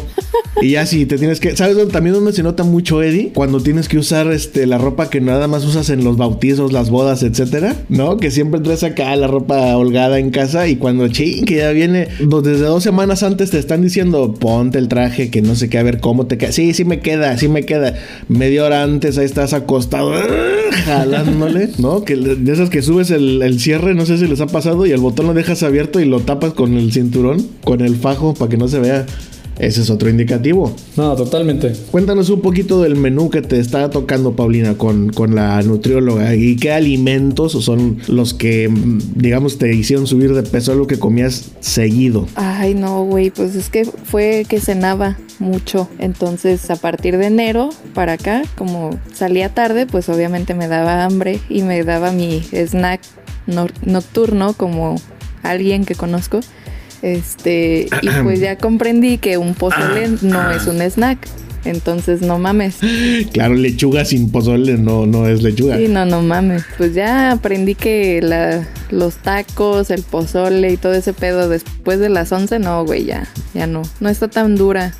Y 0.63 0.73
ya 0.73 0.85
si 0.85 1.07
te 1.07 1.17
tienes 1.17 1.41
que, 1.41 1.57
¿sabes 1.57 1.77
también 1.89 2.15
donde 2.15 2.33
se 2.33 2.43
nota 2.43 2.65
mucho 2.65 3.03
Eddie? 3.03 3.31
Cuando 3.35 3.61
tienes 3.61 3.89
que 3.89 3.99
usar 3.99 4.31
este 4.31 4.67
la 4.67 4.79
ropa 4.79 5.09
que 5.09 5.21
nada 5.21 5.49
más 5.49 5.65
usas 5.65 5.89
en 5.91 6.05
los 6.05 6.17
bautizos, 6.17 6.73
las 6.73 6.91
bodas, 6.91 7.23
etcétera, 7.23 7.77
¿no? 7.89 8.19
Que 8.19 8.31
siempre 8.31 8.61
traes 8.61 8.83
acá 8.83 9.15
la 9.17 9.27
ropa 9.27 9.77
holgada 9.77 10.19
en 10.19 10.31
casa 10.31 10.69
y 10.69 10.77
cuando 10.77 11.09
ching, 11.09 11.45
que 11.45 11.57
ya 11.57 11.71
viene, 11.71 12.09
desde 12.19 12.65
dos 12.65 12.83
semanas 12.83 13.23
antes 13.23 13.51
te 13.51 13.59
están 13.59 13.81
diciendo, 13.81 14.35
ponte 14.35 14.79
el 14.79 14.89
traje, 14.89 15.31
que 15.31 15.41
no 15.41 15.55
sé 15.55 15.71
qué, 15.71 15.79
a 15.79 15.83
ver 15.83 16.01
cómo 16.01 16.27
te 16.27 16.37
queda. 16.37 16.53
Sí, 16.53 16.75
sí 16.75 16.85
me 16.85 17.01
queda, 17.01 17.37
sí 17.39 17.49
me 17.49 17.65
queda. 17.65 17.95
Media 18.29 18.65
hora 18.65 18.83
antes 18.83 19.17
ahí 19.17 19.25
estás 19.25 19.55
acostado, 19.55 20.13
jalándole, 20.85 21.71
¿no? 21.79 22.05
Que 22.05 22.17
de 22.17 22.53
esas 22.53 22.69
que 22.69 22.83
subes 22.83 23.11
el, 23.11 23.41
el 23.43 23.61
cierre, 23.61 23.95
no 23.95 24.05
sé 24.05 24.19
si 24.19 24.27
les 24.27 24.41
ha 24.41 24.47
pasado, 24.47 24.85
y 24.85 24.93
el 24.93 25.01
botón 25.01 25.27
lo 25.27 25.35
dejas 25.35 25.63
abierto 25.63 26.01
y 26.01 26.05
lo 26.05 26.21
tapas 26.21 26.53
con 26.53 26.77
el 26.77 26.93
cinturón, 26.93 27.47
con 27.65 27.81
el 27.81 27.97
fajo, 27.97 28.35
para 28.35 28.51
que 28.51 28.57
no 28.57 28.69
se 28.69 28.79
vea. 28.79 29.07
Ese 29.61 29.83
es 29.83 29.91
otro 29.91 30.09
indicativo. 30.09 30.75
No, 30.97 31.15
totalmente. 31.17 31.73
Cuéntanos 31.91 32.31
un 32.31 32.41
poquito 32.41 32.81
del 32.81 32.97
menú 32.97 33.29
que 33.29 33.43
te 33.43 33.61
está 33.61 33.91
tocando, 33.91 34.33
Paulina, 34.35 34.75
con, 34.79 35.11
con 35.11 35.35
la 35.35 35.61
nutrióloga. 35.63 36.35
¿Y 36.35 36.57
qué 36.57 36.73
alimentos 36.73 37.53
son 37.53 37.99
los 38.09 38.33
que, 38.33 38.69
mm, 38.71 38.99
digamos, 39.17 39.59
te 39.59 39.75
hicieron 39.75 40.07
subir 40.07 40.33
de 40.35 40.43
peso, 40.43 40.73
algo 40.73 40.87
que 40.87 40.99
comías 40.99 41.51
seguido? 41.61 42.27
Ay, 42.37 42.75
no, 42.75 43.05
güey, 43.05 43.31
pues 43.31 43.55
es 43.55 43.69
que 43.69 43.85
fue 43.85 44.47
que 44.49 44.61
cenaba 44.61 45.19
mucho. 45.39 45.89
Entonces, 45.99 46.71
a 46.71 46.77
partir 46.77 47.19
de 47.19 47.27
enero 47.27 47.69
para 47.93 48.15
acá, 48.15 48.43
como 48.57 48.99
salía 49.13 49.51
tarde, 49.51 49.87
pues 49.87 50.09
obviamente 50.09 50.55
me 50.55 50.69
daba 50.69 51.05
hambre 51.05 51.39
y 51.51 51.63
me 51.63 51.85
daba 51.85 52.13
mi 52.13 52.43
snack 52.53 53.01
no- 53.47 53.67
nocturno 53.85 54.55
como 54.55 54.97
alguien 55.43 55.85
que 55.85 55.95
conozco. 55.95 56.41
Este, 57.03 57.89
y 58.03 58.09
pues 58.23 58.41
ya 58.41 58.57
comprendí 58.57 59.19
que 59.19 59.39
un 59.39 59.55
pozole 59.55 60.09
no 60.23 60.51
es 60.51 60.67
un 60.67 60.81
snack. 60.83 61.19
Entonces, 61.65 62.23
no 62.23 62.39
mames. 62.39 62.79
Claro, 63.33 63.55
lechuga 63.55 64.05
sin 64.05 64.31
pozole 64.31 64.79
no, 64.79 65.07
no 65.07 65.29
es 65.29 65.43
lechuga. 65.43 65.77
Sí, 65.77 65.89
no, 65.89 66.07
no 66.07 66.23
mames. 66.23 66.65
Pues 66.79 66.95
ya 66.95 67.33
aprendí 67.33 67.75
que 67.75 68.21
la, 68.23 68.67
los 68.91 69.17
tacos, 69.17 69.91
el 69.91 70.03
pozole 70.03 70.73
y 70.73 70.77
todo 70.77 70.95
ese 70.95 71.13
pedo 71.13 71.49
después 71.49 71.99
de 71.99 72.09
las 72.09 72.33
11, 72.33 72.59
no, 72.61 72.85
güey, 72.87 73.05
ya, 73.05 73.29
ya 73.53 73.67
no. 73.67 73.83
No 74.01 74.09
está 74.09 74.29
tan 74.29 74.57
dura. 74.57 74.95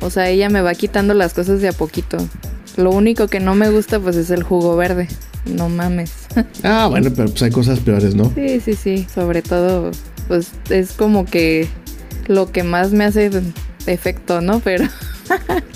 O 0.00 0.10
sea, 0.10 0.28
ella 0.30 0.48
me 0.48 0.62
va 0.62 0.74
quitando 0.74 1.12
las 1.12 1.34
cosas 1.34 1.60
de 1.60 1.68
a 1.68 1.72
poquito. 1.72 2.16
Lo 2.76 2.90
único 2.90 3.26
que 3.26 3.40
no 3.40 3.54
me 3.54 3.68
gusta, 3.70 4.00
pues, 4.00 4.16
es 4.16 4.30
el 4.30 4.42
jugo 4.42 4.76
verde. 4.76 5.08
No 5.44 5.68
mames. 5.68 6.12
Ah, 6.62 6.86
bueno, 6.88 7.10
pero 7.14 7.28
pues 7.28 7.42
hay 7.42 7.50
cosas 7.50 7.80
peores, 7.80 8.14
¿no? 8.14 8.32
sí, 8.34 8.60
sí, 8.60 8.74
sí. 8.74 9.06
Sobre 9.12 9.42
todo, 9.42 9.90
pues, 10.28 10.52
es 10.70 10.92
como 10.92 11.24
que 11.24 11.68
lo 12.26 12.52
que 12.52 12.62
más 12.62 12.92
me 12.92 13.04
hace 13.04 13.30
efecto, 13.86 14.40
¿no? 14.40 14.60
Pero... 14.60 14.84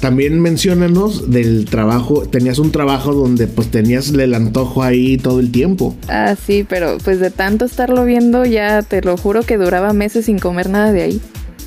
También 0.00 0.40
menciónanos 0.40 1.30
del 1.30 1.66
trabajo. 1.66 2.22
Tenías 2.26 2.58
un 2.58 2.72
trabajo 2.72 3.12
donde 3.12 3.46
pues 3.46 3.70
tenías 3.70 4.10
el 4.10 4.34
antojo 4.34 4.82
ahí 4.82 5.18
todo 5.18 5.40
el 5.40 5.52
tiempo. 5.52 5.96
Ah, 6.08 6.34
sí, 6.34 6.64
pero 6.68 6.98
pues 7.04 7.20
de 7.20 7.30
tanto 7.30 7.64
estarlo 7.64 8.04
viendo, 8.04 8.44
ya 8.44 8.82
te 8.82 9.02
lo 9.02 9.16
juro 9.16 9.42
que 9.42 9.58
duraba 9.58 9.92
meses 9.92 10.26
sin 10.26 10.38
comer 10.38 10.70
nada 10.70 10.92
de 10.92 11.02
ahí. 11.02 11.20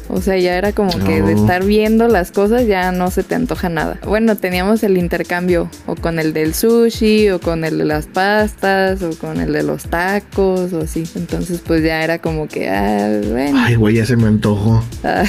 O 0.09 0.21
sea, 0.21 0.37
ya 0.37 0.55
era 0.57 0.71
como 0.71 0.91
que 1.05 1.21
de 1.21 1.33
estar 1.33 1.63
viendo 1.65 2.07
las 2.07 2.31
cosas 2.31 2.67
ya 2.67 2.91
no 2.91 3.09
se 3.11 3.23
te 3.23 3.35
antoja 3.35 3.69
nada. 3.69 3.99
Bueno, 4.05 4.35
teníamos 4.37 4.83
el 4.83 4.97
intercambio 4.97 5.69
o 5.87 5.95
con 5.95 6.19
el 6.19 6.31
del 6.33 6.53
sushi 6.53 7.29
o 7.29 7.39
con 7.39 7.65
el 7.65 7.77
de 7.79 7.85
las 7.85 8.05
pastas 8.07 9.01
o 9.01 9.11
con 9.17 9.39
el 9.41 9.51
de 9.53 9.63
los 9.63 9.83
tacos 9.83 10.73
o 10.73 10.81
así. 10.81 11.03
Entonces 11.15 11.61
pues 11.65 11.83
ya 11.83 12.03
era 12.03 12.19
como 12.19 12.47
que, 12.47 12.69
ah, 12.69 13.19
bueno, 13.31 13.57
Ay, 13.59 13.75
güey, 13.75 13.95
ya 13.95 14.05
se 14.05 14.15
me 14.15 14.27
antojó. 14.27 14.83
ah, 15.03 15.23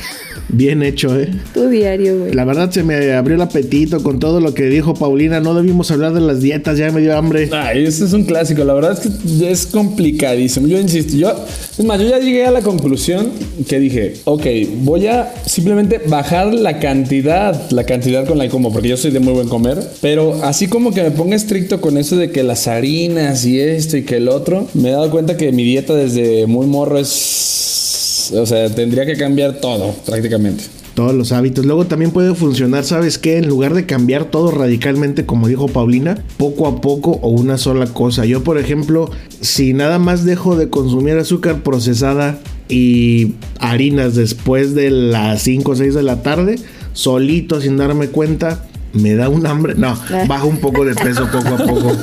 Bien 0.49 0.83
hecho, 0.85 1.19
¿eh? 1.19 1.29
tu 1.55 1.69
diario, 1.69 2.19
güey. 2.21 2.33
La 2.33 2.45
verdad 2.45 2.71
se 2.71 2.85
me 2.85 3.13
abrió 3.15 3.35
el 3.35 3.43
apetito 3.43 4.03
con 4.03 4.21
todo 4.21 4.41
lo 4.41 4.55
que 4.55 4.65
dijo 4.67 4.95
Paulina. 4.95 5.41
No 5.41 5.55
debimos 5.55 5.91
hablar 5.91 6.13
de 6.13 6.21
las 6.21 6.41
dietas, 6.41 6.79
ya 6.79 6.91
me 6.93 7.01
dio 7.01 7.17
hambre. 7.17 7.49
Ay, 7.53 7.85
este 7.85 8.05
es 8.05 8.13
un 8.13 8.25
clásico. 8.25 8.63
La 8.63 8.75
verdad 8.75 8.93
es 8.93 9.01
que 9.01 9.51
es 9.51 9.67
complicadísimo. 9.67 10.69
Yo 10.69 10.79
insisto, 10.79 11.17
yo, 11.17 11.35
es 11.77 11.85
más, 11.85 12.01
yo 12.01 12.09
ya 12.09 12.19
llegué 12.21 12.47
a 12.47 12.53
la 12.53 12.61
conclusión 12.63 13.31
que 13.69 13.81
dije, 13.81 14.15
ok, 14.25 14.47
voy 14.83 15.07
a 15.07 15.33
simplemente 15.47 16.01
bajar 16.07 16.53
la 16.55 16.79
cantidad, 16.79 17.71
la 17.71 17.85
cantidad 17.85 18.27
con 18.27 18.39
la 18.39 18.45
que 18.45 18.51
como, 18.51 18.73
porque 18.73 18.89
yo 18.89 18.97
soy 18.97 19.11
de 19.11 19.21
muy 19.21 19.33
buen 19.33 19.49
comer, 19.49 19.79
pero 20.01 20.43
así 20.43 20.69
como 20.69 20.93
que 20.93 21.03
me 21.03 21.11
ponga 21.11 21.37
estricto 21.37 21.81
con 21.81 21.99
eso 21.99 22.17
de 22.17 22.31
que 22.31 22.43
las 22.43 22.69
harinas 22.69 23.45
y 23.45 23.61
esto 23.61 23.97
y 23.97 24.05
que 24.05 24.17
el 24.17 24.29
otro, 24.29 24.69
me 24.75 24.89
he 24.89 24.93
dado 24.93 25.11
cuenta 25.11 25.37
que 25.37 25.53
mi 25.53 25.65
dieta 25.65 25.95
desde 25.95 26.47
muy 26.47 26.67
morro 26.67 26.99
es, 26.99 28.33
o 28.35 28.47
sea, 28.47 28.69
tendría 28.71 29.07
que 29.07 29.17
cambiar 29.17 29.61
todo 29.61 29.93
prácticamente. 30.05 30.65
Todos 30.95 31.15
los 31.15 31.33
hábitos. 31.33 31.67
Luego 31.67 31.85
también 31.85 32.11
puede 32.11 32.35
funcionar, 32.35 32.83
¿sabes 32.85 33.19
qué? 33.19 33.37
En 33.37 33.49
lugar 33.49 33.75
de 33.75 33.85
cambiar 33.85 34.31
todo 34.31 34.51
radicalmente, 34.51 35.27
como 35.27 35.47
dijo 35.47 35.69
Paulina, 35.69 36.25
poco 36.39 36.67
a 36.67 36.81
poco 36.81 37.19
o 37.21 37.29
una 37.29 37.59
sola 37.59 37.87
cosa. 37.87 38.25
Yo, 38.25 38.43
por 38.43 38.57
ejemplo, 38.57 39.11
si 39.43 39.75
nada 39.75 39.99
más 39.99 40.25
dejo 40.25 40.57
de 40.57 40.71
consumir 40.71 41.19
azúcar 41.19 41.63
procesada 41.63 42.39
y 42.69 43.35
harinas 43.61 44.15
después 44.15 44.75
de 44.75 44.91
las 44.91 45.43
5 45.43 45.71
o 45.71 45.77
6 45.77 45.95
de 45.95 46.03
la 46.03 46.23
tarde, 46.23 46.57
solito 46.93 47.61
sin 47.61 47.77
darme 47.77 48.09
cuenta, 48.09 48.67
me 48.93 49.15
da 49.15 49.29
un 49.29 49.47
hambre. 49.47 49.75
No, 49.77 49.99
bajo 50.27 50.47
un 50.49 50.59
poco 50.59 50.85
de 50.85 50.95
peso 50.95 51.29
poco 51.31 51.49
a 51.49 51.59
poco. 51.59 51.97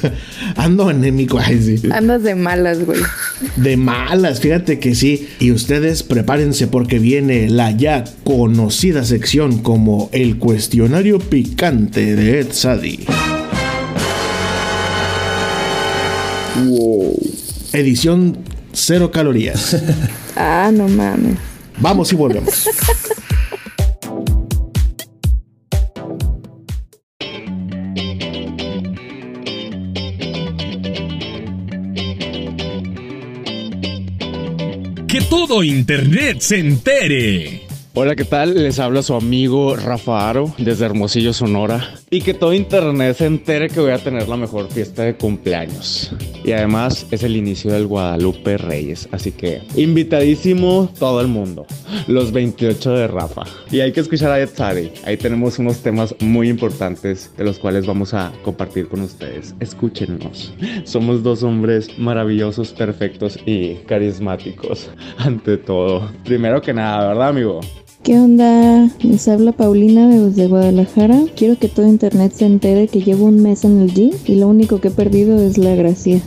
Ando 0.56 0.88
anémico, 0.88 1.38
ay 1.38 1.60
sí. 1.62 1.88
Andas 1.90 2.22
de 2.22 2.34
malas, 2.34 2.84
güey. 2.84 3.00
De 3.56 3.76
malas, 3.76 4.40
fíjate 4.40 4.78
que 4.78 4.94
sí. 4.94 5.28
Y 5.40 5.52
ustedes 5.52 6.02
prepárense 6.02 6.66
porque 6.66 6.98
viene 6.98 7.48
la 7.48 7.70
ya 7.70 8.04
conocida 8.24 9.04
sección 9.04 9.58
como 9.58 10.10
el 10.12 10.38
cuestionario 10.38 11.18
picante 11.18 12.16
de 12.16 12.40
Ed 12.40 12.48
Sadi. 12.52 13.06
Edición 17.72 18.38
cero 18.72 19.10
calorías. 19.10 19.76
Ah, 20.34 20.70
no 20.72 20.88
mames. 20.88 21.36
Vamos 21.76 22.10
y 22.10 22.16
volvemos. 22.16 22.66
Que 35.06 35.20
todo 35.28 35.62
Internet 35.62 36.40
se 36.40 36.58
entere. 36.60 37.66
Hola, 37.94 38.16
¿qué 38.16 38.24
tal? 38.24 38.54
Les 38.54 38.78
habla 38.78 39.02
su 39.02 39.12
amigo 39.14 39.76
Rafa 39.76 40.30
Aro 40.30 40.54
desde 40.56 40.86
Hermosillo, 40.86 41.34
Sonora. 41.34 41.96
Y 42.08 42.22
que 42.22 42.32
todo 42.32 42.54
internet 42.54 43.18
se 43.18 43.26
entere 43.26 43.68
que 43.68 43.80
voy 43.80 43.90
a 43.90 43.98
tener 43.98 44.30
la 44.30 44.38
mejor 44.38 44.70
fiesta 44.70 45.02
de 45.02 45.14
cumpleaños. 45.14 46.10
Y 46.44 46.52
además 46.52 47.06
es 47.10 47.22
el 47.22 47.36
inicio 47.36 47.72
del 47.72 47.86
Guadalupe 47.86 48.58
Reyes. 48.58 49.08
Así 49.12 49.32
que 49.32 49.62
invitadísimo 49.76 50.90
todo 50.98 51.20
el 51.20 51.28
mundo. 51.28 51.66
Los 52.06 52.32
28 52.32 52.92
de 52.92 53.06
Rafa. 53.08 53.42
Y 53.70 53.80
hay 53.80 53.92
que 53.92 54.00
escuchar 54.00 54.32
a 54.32 54.40
Ed 54.40 54.50
Sadi. 54.54 54.90
Ahí 55.04 55.16
tenemos 55.16 55.58
unos 55.58 55.82
temas 55.82 56.14
muy 56.20 56.48
importantes 56.48 57.30
de 57.36 57.44
los 57.44 57.58
cuales 57.58 57.86
vamos 57.86 58.14
a 58.14 58.32
compartir 58.42 58.88
con 58.88 59.02
ustedes. 59.02 59.54
Escúchenos. 59.60 60.52
Somos 60.84 61.22
dos 61.22 61.42
hombres 61.42 61.98
maravillosos, 61.98 62.72
perfectos 62.72 63.38
y 63.46 63.74
carismáticos. 63.86 64.90
Ante 65.18 65.56
todo. 65.56 66.10
Primero 66.24 66.60
que 66.60 66.72
nada, 66.72 67.08
¿verdad, 67.08 67.28
amigo? 67.28 67.60
¿Qué 68.02 68.18
onda? 68.18 68.90
Les 69.00 69.28
habla 69.28 69.52
Paulina 69.52 70.08
desde 70.08 70.48
Guadalajara. 70.48 71.20
Quiero 71.36 71.56
que 71.56 71.68
todo 71.68 71.86
internet 71.86 72.32
se 72.32 72.46
entere 72.46 72.88
que 72.88 73.00
llevo 73.00 73.26
un 73.26 73.40
mes 73.40 73.64
en 73.64 73.80
el 73.80 73.94
gym 73.94 74.10
y 74.26 74.34
lo 74.34 74.48
único 74.48 74.80
que 74.80 74.88
he 74.88 74.90
perdido 74.90 75.40
es 75.40 75.56
la 75.56 75.76
gracia. 75.76 76.20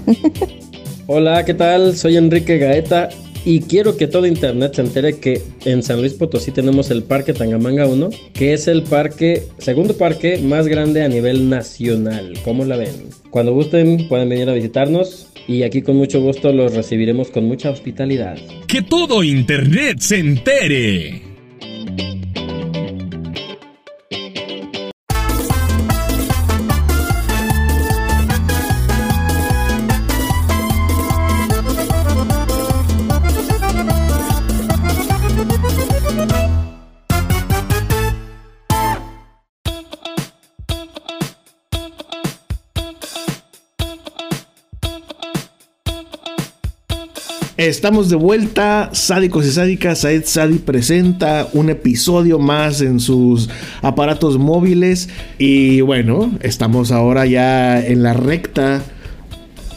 Hola, 1.07 1.43
¿qué 1.43 1.53
tal? 1.53 1.97
Soy 1.97 2.15
Enrique 2.15 2.59
Gaeta 2.59 3.09
y 3.43 3.59
quiero 3.59 3.97
que 3.97 4.07
todo 4.07 4.25
internet 4.25 4.75
se 4.75 4.83
entere 4.83 5.17
que 5.17 5.41
en 5.65 5.83
San 5.83 5.99
Luis 5.99 6.13
Potosí 6.13 6.51
tenemos 6.51 6.91
el 6.91 7.03
Parque 7.03 7.33
Tangamanga 7.33 7.87
1, 7.87 8.09
que 8.31 8.53
es 8.53 8.69
el 8.69 8.83
parque, 8.83 9.43
segundo 9.57 9.97
parque 9.97 10.37
más 10.37 10.67
grande 10.67 11.03
a 11.03 11.09
nivel 11.09 11.49
nacional. 11.49 12.39
¿Cómo 12.45 12.63
la 12.63 12.77
ven? 12.77 13.09
Cuando 13.31 13.53
gusten 13.53 14.07
pueden 14.07 14.29
venir 14.29 14.49
a 14.49 14.53
visitarnos 14.53 15.27
y 15.45 15.63
aquí 15.63 15.81
con 15.81 15.97
mucho 15.97 16.21
gusto 16.21 16.53
los 16.53 16.73
recibiremos 16.73 17.31
con 17.31 17.43
mucha 17.43 17.69
hospitalidad. 17.69 18.37
Que 18.65 18.81
todo 18.81 19.23
Internet 19.23 19.97
se 19.99 20.19
entere. 20.19 21.34
Estamos 47.65 48.11
de 48.11 48.15
vuelta, 48.15 48.91
sádicos 48.93 49.47
y 49.47 49.49
sádicas. 49.49 49.97
Saed 49.97 50.25
Sadi 50.25 50.59
presenta 50.59 51.47
un 51.51 51.71
episodio 51.71 52.37
más 52.37 52.79
en 52.81 52.99
sus 52.99 53.49
aparatos 53.81 54.37
móviles. 54.37 55.09
Y 55.39 55.81
bueno, 55.81 56.31
estamos 56.41 56.91
ahora 56.91 57.25
ya 57.25 57.83
en 57.83 58.03
la 58.03 58.13
recta 58.13 58.83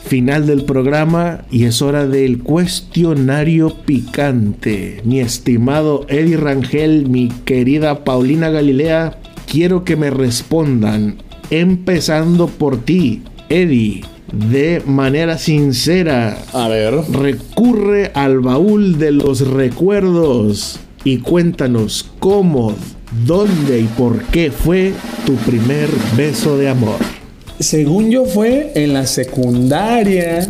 final 0.04 0.46
del 0.46 0.64
programa 0.64 1.46
y 1.50 1.64
es 1.64 1.80
hora 1.80 2.06
del 2.06 2.42
cuestionario 2.42 3.74
picante. 3.86 5.00
Mi 5.04 5.20
estimado 5.20 6.04
Eddie 6.10 6.36
Rangel, 6.36 7.08
mi 7.08 7.30
querida 7.46 8.04
Paulina 8.04 8.50
Galilea, 8.50 9.18
quiero 9.50 9.84
que 9.84 9.96
me 9.96 10.10
respondan, 10.10 11.16
empezando 11.48 12.48
por 12.48 12.84
ti, 12.84 13.22
Eddie 13.48 14.02
de 14.32 14.82
manera 14.86 15.38
sincera. 15.38 16.38
A 16.52 16.68
ver. 16.68 16.94
Recurre 17.12 18.10
al 18.14 18.40
baúl 18.40 18.98
de 18.98 19.12
los 19.12 19.46
recuerdos 19.46 20.78
y 21.04 21.18
cuéntanos 21.18 22.10
cómo, 22.18 22.74
dónde 23.26 23.80
y 23.80 23.84
por 23.84 24.22
qué 24.24 24.50
fue 24.50 24.92
tu 25.24 25.34
primer 25.36 25.88
beso 26.16 26.56
de 26.56 26.68
amor. 26.68 27.17
Según 27.60 28.10
yo 28.10 28.24
fue 28.24 28.70
en 28.74 28.92
la 28.94 29.06
secundaria. 29.06 30.46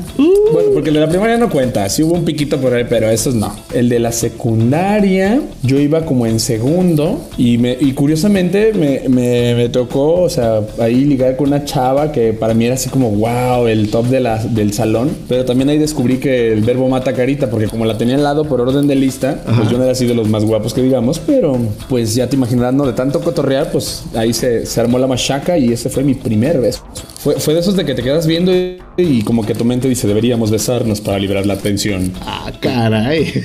Bueno, 0.53 0.71
porque 0.73 0.89
el 0.91 0.95
de 0.95 1.01
la 1.01 1.09
primaria 1.09 1.37
no 1.39 1.49
cuenta. 1.51 1.89
Sí 1.89 2.03
hubo 2.03 2.15
un 2.15 2.25
piquito 2.25 2.59
por 2.59 2.73
ahí, 2.75 2.85
pero 2.89 3.09
esos 3.11 3.35
no. 3.35 3.55
El 3.75 3.89
de 3.89 3.99
la 3.99 4.13
secundaria, 4.13 5.41
yo 5.63 5.79
iba 5.79 6.05
como 6.05 6.27
en 6.27 6.41
segundo 6.41 7.21
y, 7.37 7.59
me, 7.59 7.77
y 7.79 7.93
curiosamente 7.93 8.73
me, 8.73 9.09
me- 9.09 9.55
me 9.55 9.69
tocó, 9.69 10.23
o 10.23 10.29
sea, 10.31 10.61
ahí 10.79 11.05
ligar 11.05 11.37
con 11.37 11.49
una 11.49 11.65
chava 11.65 12.13
que 12.13 12.33
para 12.33 12.55
mí 12.55 12.65
era 12.67 12.75
así 12.75 12.89
como, 12.89 13.11
wow, 13.11 13.67
el 13.67 13.91
top 13.91 14.07
de 14.07 14.21
la, 14.21 14.43
del 14.43 14.73
salón. 14.73 15.11
Pero 15.29 15.45
también 15.45 15.69
ahí 15.71 15.79
descubrí 15.79 16.19
que 16.19 16.53
el 16.53 16.61
verbo 16.63 16.89
mata 16.89 17.13
carita, 17.13 17.49
porque 17.51 17.67
como 17.69 17.85
la 17.85 17.97
tenía 17.99 18.15
al 18.17 18.23
lado 18.23 18.45
por 18.45 18.61
orden 18.61 18.87
de 18.87 18.95
lista, 18.97 19.43
pues 19.57 19.71
yo 19.71 19.77
no 19.79 19.85
era 19.85 19.93
así 19.93 20.07
de 20.07 20.15
los 20.15 20.29
más 20.29 20.45
guapos 20.45 20.73
que 20.75 20.83
digamos, 20.83 21.19
pero 21.19 21.57
pues 21.89 22.15
ya 22.15 22.29
te 22.29 22.37
imaginarás, 22.37 22.75
¿no? 22.75 22.87
De 22.87 22.93
tanto 22.93 23.21
cotorrear, 23.21 23.71
pues 23.73 24.05
ahí 24.15 24.33
se, 24.33 24.67
se 24.67 24.81
armó 24.81 24.99
la 24.99 25.07
machaca 25.07 25.59
y 25.59 25.73
ese 25.73 25.89
fue 25.91 26.03
mi 26.05 26.15
primer 26.15 26.61
beso. 26.61 26.83
Fue, 27.29 27.39
fue 27.39 27.53
de 27.53 27.61
esos 27.61 27.77
de 27.77 27.85
que 27.85 27.95
te 27.95 28.03
quedas 28.03 28.27
viendo 28.27 28.57
y, 28.57 28.79
y 28.97 29.21
como 29.21 29.45
que 29.45 29.55
tu 29.55 29.67
mente 29.67 29.87
dice, 29.87 30.09
deberíamos 30.09 30.51
besarnos 30.51 31.03
para 31.03 31.19
liberar 31.19 31.45
la 31.45 31.59
tensión. 31.59 32.11
Ah, 32.25 32.51
caray. 32.59 33.27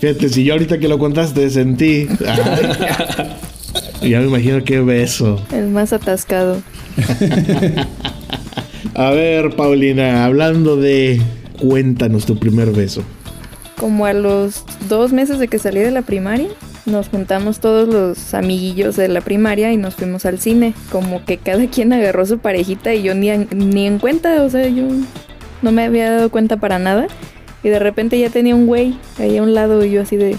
Fíjate, 0.00 0.30
si 0.30 0.44
yo 0.44 0.54
ahorita 0.54 0.78
que 0.78 0.88
lo 0.88 0.98
contaste 0.98 1.50
sentí. 1.50 2.08
Ya 4.00 4.20
me 4.20 4.28
imagino 4.28 4.64
qué 4.64 4.80
beso. 4.80 5.44
El 5.52 5.68
más 5.68 5.92
atascado. 5.92 6.62
A 8.94 9.10
ver, 9.10 9.54
Paulina, 9.54 10.24
hablando 10.24 10.76
de. 10.76 11.20
Cuéntanos 11.58 12.24
tu 12.24 12.38
primer 12.38 12.70
beso. 12.70 13.02
Como 13.78 14.06
a 14.06 14.14
los 14.14 14.64
dos 14.88 15.12
meses 15.12 15.38
de 15.38 15.48
que 15.48 15.58
salí 15.58 15.80
de 15.80 15.90
la 15.90 16.02
primaria, 16.02 16.48
nos 16.86 17.08
juntamos 17.08 17.60
todos 17.60 17.88
los 17.88 18.34
amiguillos 18.34 18.96
de 18.96 19.08
la 19.08 19.20
primaria 19.20 19.72
y 19.72 19.76
nos 19.76 19.94
fuimos 19.94 20.26
al 20.26 20.38
cine. 20.38 20.74
Como 20.90 21.24
que 21.24 21.38
cada 21.38 21.66
quien 21.66 21.92
agarró 21.92 22.26
su 22.26 22.38
parejita 22.38 22.94
y 22.94 23.02
yo 23.02 23.14
ni 23.14 23.30
en, 23.30 23.48
ni 23.52 23.86
en 23.86 23.98
cuenta, 23.98 24.42
o 24.42 24.50
sea, 24.50 24.68
yo 24.68 24.84
no 25.62 25.72
me 25.72 25.84
había 25.84 26.10
dado 26.10 26.30
cuenta 26.30 26.58
para 26.58 26.78
nada. 26.78 27.06
Y 27.62 27.70
de 27.70 27.78
repente 27.78 28.18
ya 28.18 28.28
tenía 28.28 28.54
un 28.54 28.66
güey 28.66 28.94
ahí 29.18 29.38
a 29.38 29.42
un 29.42 29.54
lado 29.54 29.84
y 29.84 29.92
yo 29.92 30.02
así 30.02 30.16
de, 30.16 30.36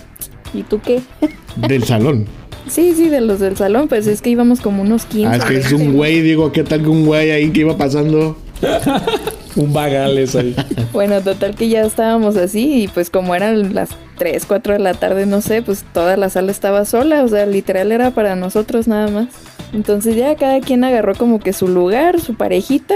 ¿y 0.54 0.64
tú 0.64 0.80
qué? 0.80 1.02
Del 1.68 1.84
salón. 1.84 2.28
sí, 2.68 2.94
sí, 2.96 3.10
de 3.10 3.22
los 3.22 3.40
del 3.40 3.56
salón, 3.56 3.88
pues 3.88 4.08
es 4.08 4.22
que 4.22 4.30
íbamos 4.30 4.60
como 4.60 4.82
unos 4.82 5.06
15. 5.06 5.28
Ah, 5.28 5.38
es 5.38 5.46
que 5.46 5.58
es 5.58 5.72
un 5.72 5.94
güey, 5.94 6.22
digo, 6.22 6.52
¿qué 6.52 6.64
tal 6.64 6.82
que 6.82 6.90
un 6.90 7.06
güey 7.06 7.32
ahí 7.32 7.50
que 7.52 7.62
iba 7.62 7.78
pasando? 7.78 8.38
Un 9.56 9.72
vagales 9.72 10.36
ahí. 10.36 10.54
Bueno, 10.92 11.22
total 11.22 11.56
que 11.56 11.70
ya 11.70 11.82
estábamos 11.82 12.36
así 12.36 12.84
y 12.84 12.88
pues 12.90 13.10
como 13.10 13.36
eran 13.36 13.74
las 13.74 13.90
3, 14.18 14.46
4 14.46 14.74
de 14.74 14.80
la 14.80 14.94
tarde, 14.94 15.25
no 15.25 15.42
sé, 15.42 15.62
pues 15.62 15.84
toda 15.94 16.18
la 16.18 16.30
sala 16.30 16.51
estaba 16.51 16.86
sola, 16.86 17.24
o 17.24 17.28
sea, 17.28 17.46
literal 17.46 17.92
era 17.92 18.12
para 18.12 18.36
nosotros 18.36 18.88
nada 18.88 19.08
más. 19.10 19.28
Entonces 19.74 20.16
ya 20.16 20.36
cada 20.36 20.60
quien 20.62 20.84
agarró 20.84 21.16
como 21.16 21.40
que 21.40 21.51
su 21.54 21.68
lugar, 21.68 22.20
su 22.22 22.36
parejita 22.36 22.96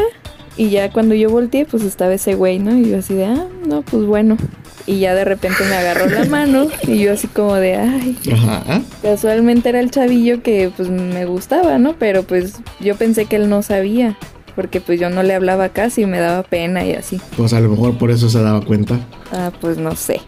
y 0.56 0.70
ya 0.70 0.92
cuando 0.92 1.16
yo 1.16 1.30
volteé 1.30 1.66
pues 1.66 1.84
estaba 1.84 2.14
ese 2.14 2.36
güey, 2.36 2.60
¿no? 2.60 2.76
Y 2.78 2.90
yo 2.90 2.98
así 3.00 3.14
de, 3.14 3.26
ah, 3.26 3.46
no, 3.68 3.82
pues 3.82 4.06
bueno. 4.06 4.38
Y 4.86 5.00
ya 5.00 5.14
de 5.14 5.24
repente 5.26 5.64
me 5.70 5.76
agarró 5.76 6.08
la 6.08 6.26
mano 6.30 6.68
y 6.88 7.00
yo 7.00 7.14
así 7.14 7.28
como 7.28 7.56
de, 7.56 7.76
ay, 7.76 8.18
Ajá. 8.34 8.82
casualmente 9.02 9.70
era 9.70 9.80
el 9.80 9.92
chavillo 9.92 10.42
que 10.42 10.72
pues 10.76 10.90
me 10.90 11.26
gustaba, 11.26 11.78
¿no? 11.78 11.94
Pero 12.00 12.24
pues 12.24 12.54
yo 12.80 12.96
pensé 12.96 13.26
que 13.26 13.36
él 13.36 13.50
no 13.50 13.62
sabía. 13.62 14.18
Porque 14.56 14.82
pues 14.82 15.00
yo 15.00 15.10
no 15.10 15.24
le 15.24 15.36
hablaba 15.36 15.70
casi, 15.70 16.06
me 16.06 16.20
daba 16.20 16.44
pena 16.44 16.84
y 16.86 16.94
así. 16.94 17.22
Pues 17.38 17.54
a 17.54 17.62
lo 17.62 17.70
mejor 17.70 17.98
por 17.98 18.12
eso 18.12 18.30
se 18.30 18.42
daba 18.42 18.60
cuenta. 18.60 19.00
Ah, 19.32 19.52
pues 19.62 19.78
no 19.78 19.96
sé. 19.96 20.20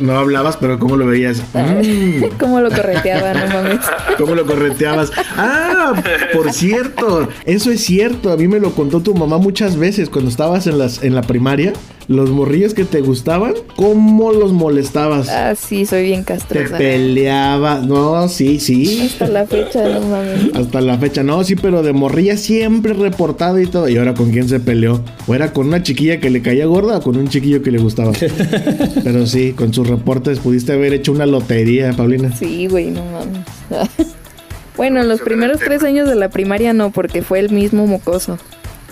No 0.00 0.18
hablabas, 0.18 0.56
pero 0.56 0.78
¿cómo 0.78 0.96
lo 0.96 1.06
veías? 1.06 1.42
Mm, 1.52 2.24
¿Cómo 2.38 2.60
lo 2.60 2.70
correteaba? 2.70 3.34
No 3.34 3.46
mames. 3.46 3.80
¿Cómo 4.18 4.34
lo 4.34 4.46
correteabas? 4.46 5.12
Ah, 5.36 5.92
por 6.32 6.52
cierto, 6.52 7.28
eso 7.44 7.70
es 7.70 7.82
cierto. 7.82 8.32
A 8.32 8.36
mí 8.36 8.48
me 8.48 8.60
lo 8.60 8.72
contó 8.72 9.00
tu 9.00 9.14
mamá 9.14 9.38
muchas 9.38 9.76
veces 9.76 10.08
cuando 10.08 10.30
estabas 10.30 10.66
en, 10.66 10.78
las, 10.78 11.02
en 11.02 11.14
la 11.14 11.22
primaria. 11.22 11.72
Los 12.10 12.28
morrillos 12.30 12.74
que 12.74 12.84
te 12.84 13.02
gustaban, 13.02 13.54
¿cómo 13.76 14.32
los 14.32 14.52
molestabas? 14.52 15.28
Ah, 15.28 15.54
sí, 15.54 15.86
soy 15.86 16.06
bien 16.06 16.24
Te 16.24 16.34
castrosa. 16.34 16.76
peleabas. 16.76 17.86
No, 17.86 18.26
sí, 18.28 18.58
sí. 18.58 19.02
Hasta 19.12 19.28
la 19.28 19.46
fecha, 19.46 19.88
no 19.88 20.00
mames. 20.00 20.52
Hasta 20.56 20.80
la 20.80 20.98
fecha, 20.98 21.22
no, 21.22 21.44
sí, 21.44 21.54
pero 21.54 21.84
de 21.84 21.92
morrilla 21.92 22.36
siempre 22.36 22.94
reportado 22.94 23.60
y 23.60 23.68
todo. 23.68 23.88
¿Y 23.88 23.96
ahora 23.96 24.14
con 24.14 24.32
quién 24.32 24.48
se 24.48 24.58
peleó? 24.58 25.04
¿O 25.28 25.36
era 25.36 25.52
con 25.52 25.68
una 25.68 25.84
chiquilla 25.84 26.18
que 26.18 26.30
le 26.30 26.42
caía 26.42 26.66
gorda 26.66 26.98
o 26.98 27.00
con 27.00 27.16
un 27.16 27.28
chiquillo 27.28 27.62
que 27.62 27.70
le 27.70 27.78
gustaba? 27.78 28.10
pero 29.04 29.24
sí, 29.28 29.52
con 29.52 29.72
sus 29.72 29.86
reportes 29.86 30.40
pudiste 30.40 30.72
haber 30.72 30.92
hecho 30.92 31.12
una 31.12 31.26
lotería, 31.26 31.92
Paulina. 31.92 32.36
Sí, 32.36 32.66
güey, 32.66 32.90
no 32.90 33.04
mames. 33.04 33.46
bueno, 34.76 35.04
los 35.04 35.20
primeros 35.20 35.60
tres 35.60 35.84
años 35.84 36.08
de 36.08 36.16
la 36.16 36.28
primaria 36.28 36.72
no, 36.72 36.90
porque 36.90 37.22
fue 37.22 37.38
el 37.38 37.50
mismo 37.50 37.86
mocoso. 37.86 38.36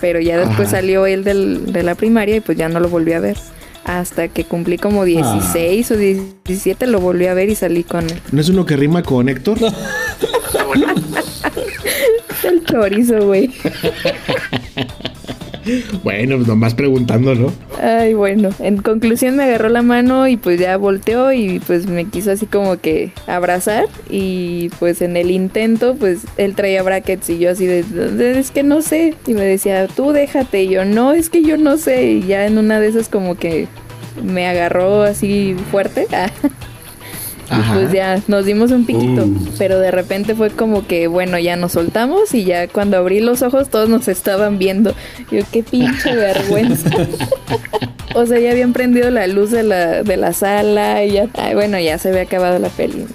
Pero 0.01 0.19
ya 0.19 0.37
después 0.37 0.69
Ajá. 0.69 0.77
salió 0.77 1.05
él 1.05 1.23
del- 1.23 1.71
de 1.73 1.83
la 1.83 1.95
primaria 1.95 2.37
y 2.37 2.39
pues 2.39 2.57
ya 2.57 2.69
no 2.69 2.79
lo 2.79 2.89
volví 2.89 3.13
a 3.13 3.19
ver. 3.19 3.37
Hasta 3.85 4.27
que 4.27 4.43
cumplí 4.43 4.77
como 4.77 5.03
16 5.05 5.91
o 5.91 5.97
17 5.97 6.85
lo 6.87 6.99
volví 6.99 7.27
a 7.27 7.33
ver 7.33 7.49
y 7.49 7.55
salí 7.55 7.83
con 7.83 8.03
él. 8.05 8.19
¿No 8.31 8.41
es 8.41 8.49
uno 8.49 8.65
que 8.65 8.75
rima 8.75 9.03
con 9.03 9.29
Héctor? 9.29 9.57
El 12.43 12.63
chorizo, 12.65 13.25
güey. 13.25 13.49
bueno, 16.03 16.35
pues 16.37 16.47
nomás 16.47 16.73
preguntando, 16.73 17.35
¿no? 17.35 17.51
Ay, 17.81 18.13
bueno. 18.13 18.49
En 18.59 18.77
conclusión 18.81 19.35
me 19.35 19.43
agarró 19.43 19.69
la 19.69 19.81
mano 19.81 20.27
y 20.27 20.37
pues 20.37 20.59
ya 20.59 20.77
volteó 20.77 21.31
y 21.31 21.59
pues 21.59 21.87
me 21.87 22.05
quiso 22.05 22.31
así 22.31 22.45
como 22.45 22.77
que 22.79 23.11
abrazar. 23.27 23.85
Y 24.09 24.69
pues 24.79 25.01
en 25.01 25.17
el 25.17 25.31
intento, 25.31 25.95
pues 25.95 26.19
él 26.37 26.55
traía 26.55 26.83
brackets 26.83 27.29
y 27.29 27.39
yo 27.39 27.51
así 27.51 27.65
de, 27.65 27.83
"De- 27.83 28.39
es 28.39 28.51
que 28.51 28.63
no 28.63 28.81
sé. 28.81 29.13
Y 29.27 29.33
me 29.33 29.41
decía, 29.45 29.87
tú 29.87 30.11
déjate. 30.11 30.63
Y 30.63 30.69
yo, 30.69 30.85
no, 30.85 31.13
es 31.13 31.29
que 31.29 31.41
yo 31.43 31.57
no 31.57 31.77
sé. 31.77 32.11
Y 32.11 32.23
ya 32.27 32.45
en 32.45 32.57
una 32.57 32.79
de 32.79 32.87
esas 32.87 33.09
como 33.09 33.35
que 33.35 33.67
me 34.23 34.47
agarró 34.47 35.03
así 35.03 35.55
fuerte. 35.71 36.07
Ajá. 37.49 37.73
pues 37.73 37.91
ya 37.91 38.21
nos 38.27 38.45
dimos 38.45 38.71
un 38.71 38.85
piquito. 38.85 39.25
Uh. 39.25 39.37
Pero 39.57 39.79
de 39.79 39.91
repente 39.91 40.35
fue 40.35 40.49
como 40.49 40.85
que, 40.85 41.07
bueno, 41.07 41.39
ya 41.39 41.55
nos 41.55 41.73
soltamos 41.73 42.33
y 42.33 42.43
ya 42.43 42.67
cuando 42.67 42.97
abrí 42.97 43.19
los 43.19 43.41
ojos 43.41 43.69
todos 43.69 43.89
nos 43.89 44.07
estaban 44.07 44.59
viendo. 44.59 44.93
Yo, 45.31 45.41
qué 45.51 45.63
pinche 45.63 46.15
vergüenza. 46.15 46.89
o 48.15 48.25
sea, 48.25 48.39
ya 48.39 48.51
habían 48.51 48.73
prendido 48.73 49.09
la 49.09 49.27
luz 49.27 49.51
de 49.51 49.63
la, 49.63 50.03
de 50.03 50.17
la 50.17 50.33
sala 50.33 51.03
y 51.03 51.13
ya, 51.13 51.27
ay, 51.35 51.55
bueno, 51.55 51.79
ya 51.79 51.97
se 51.97 52.09
había 52.09 52.21
acabado 52.21 52.59
la 52.59 52.69
peli. 52.69 53.05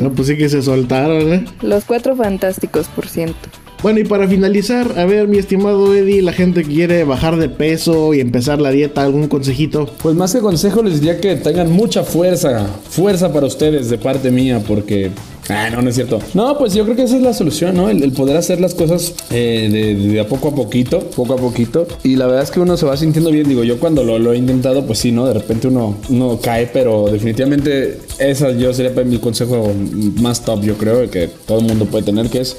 No, 0.00 0.10
pues 0.10 0.28
sí 0.28 0.36
que 0.36 0.48
se 0.48 0.62
soltaron, 0.62 1.32
¿eh? 1.32 1.44
Los 1.62 1.84
cuatro 1.84 2.16
fantásticos, 2.16 2.88
por 2.88 3.08
ciento. 3.08 3.48
Bueno, 3.82 4.00
y 4.00 4.04
para 4.04 4.26
finalizar, 4.26 4.98
a 4.98 5.04
ver, 5.04 5.28
mi 5.28 5.38
estimado 5.38 5.94
Eddie, 5.94 6.22
la 6.22 6.32
gente 6.32 6.62
que 6.62 6.70
quiere 6.70 7.04
bajar 7.04 7.36
de 7.36 7.48
peso 7.48 8.14
y 8.14 8.20
empezar 8.20 8.60
la 8.60 8.70
dieta, 8.70 9.02
¿algún 9.02 9.28
consejito? 9.28 9.86
Pues 10.02 10.16
más 10.16 10.32
que 10.32 10.40
consejo 10.40 10.82
les 10.82 11.00
diría 11.00 11.20
que 11.20 11.36
tengan 11.36 11.70
mucha 11.70 12.02
fuerza, 12.02 12.66
fuerza 12.88 13.32
para 13.32 13.46
ustedes 13.46 13.90
de 13.90 13.98
parte 13.98 14.30
mía, 14.30 14.62
porque 14.66 15.10
Ah, 15.48 15.70
no, 15.70 15.80
no 15.80 15.90
es 15.90 15.94
cierto. 15.94 16.18
No, 16.34 16.58
pues 16.58 16.74
yo 16.74 16.84
creo 16.84 16.96
que 16.96 17.04
esa 17.04 17.16
es 17.16 17.22
la 17.22 17.32
solución, 17.32 17.76
¿no? 17.76 17.88
El, 17.88 18.02
el 18.02 18.12
poder 18.12 18.36
hacer 18.36 18.60
las 18.60 18.74
cosas 18.74 19.14
eh, 19.30 19.68
de, 19.70 19.94
de 19.94 20.20
a 20.20 20.26
poco 20.26 20.48
a 20.48 20.54
poquito, 20.54 20.98
poco 21.14 21.34
a 21.34 21.36
poquito. 21.36 21.86
Y 22.02 22.16
la 22.16 22.26
verdad 22.26 22.42
es 22.42 22.50
que 22.50 22.60
uno 22.60 22.76
se 22.76 22.86
va 22.86 22.96
sintiendo 22.96 23.30
bien. 23.30 23.48
Digo, 23.48 23.62
yo 23.62 23.78
cuando 23.78 24.02
lo, 24.02 24.18
lo 24.18 24.32
he 24.32 24.38
intentado, 24.38 24.84
pues 24.86 24.98
sí, 24.98 25.12
¿no? 25.12 25.26
De 25.26 25.34
repente 25.34 25.68
uno, 25.68 25.98
uno 26.08 26.40
cae, 26.42 26.68
pero 26.72 27.08
definitivamente 27.10 28.00
esa 28.18 28.50
yo 28.52 28.72
sería 28.74 28.90
mi 29.04 29.18
consejo 29.18 29.72
más 30.20 30.44
top, 30.44 30.62
yo 30.62 30.74
creo, 30.76 31.08
que 31.10 31.28
todo 31.46 31.60
el 31.60 31.66
mundo 31.66 31.84
puede 31.86 32.04
tener, 32.04 32.28
que 32.28 32.40
es 32.40 32.56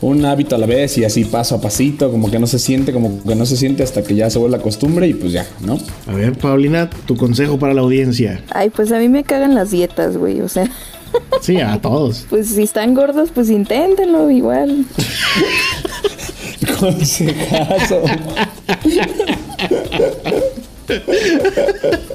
un 0.00 0.24
hábito 0.24 0.54
a 0.54 0.58
la 0.58 0.66
vez 0.66 0.96
y 0.98 1.04
así 1.04 1.24
paso 1.24 1.54
a 1.56 1.60
pasito, 1.60 2.10
como 2.10 2.30
que 2.30 2.38
no 2.38 2.46
se 2.46 2.58
siente, 2.58 2.92
como 2.92 3.22
que 3.22 3.34
no 3.34 3.44
se 3.46 3.56
siente 3.56 3.82
hasta 3.82 4.02
que 4.02 4.14
ya 4.14 4.30
se 4.30 4.38
vuelve 4.38 4.56
la 4.56 4.62
costumbre 4.62 5.08
y 5.08 5.14
pues 5.14 5.32
ya, 5.32 5.46
¿no? 5.60 5.78
A 6.06 6.12
ver, 6.14 6.36
Paulina, 6.38 6.88
tu 7.06 7.16
consejo 7.16 7.58
para 7.58 7.74
la 7.74 7.80
audiencia. 7.80 8.42
Ay, 8.50 8.70
pues 8.70 8.92
a 8.92 8.98
mí 8.98 9.08
me 9.08 9.24
cagan 9.24 9.54
las 9.54 9.70
dietas, 9.70 10.16
güey. 10.16 10.40
O 10.40 10.48
sea, 10.48 10.70
Sí, 11.40 11.56
a 11.60 11.78
todos. 11.82 12.26
pues 12.30 12.48
si 12.48 12.62
están 12.62 12.94
gordos, 12.94 13.30
pues 13.34 13.50
inténtenlo 13.50 14.30
igual. 14.30 14.84
Consejazo. 16.80 18.02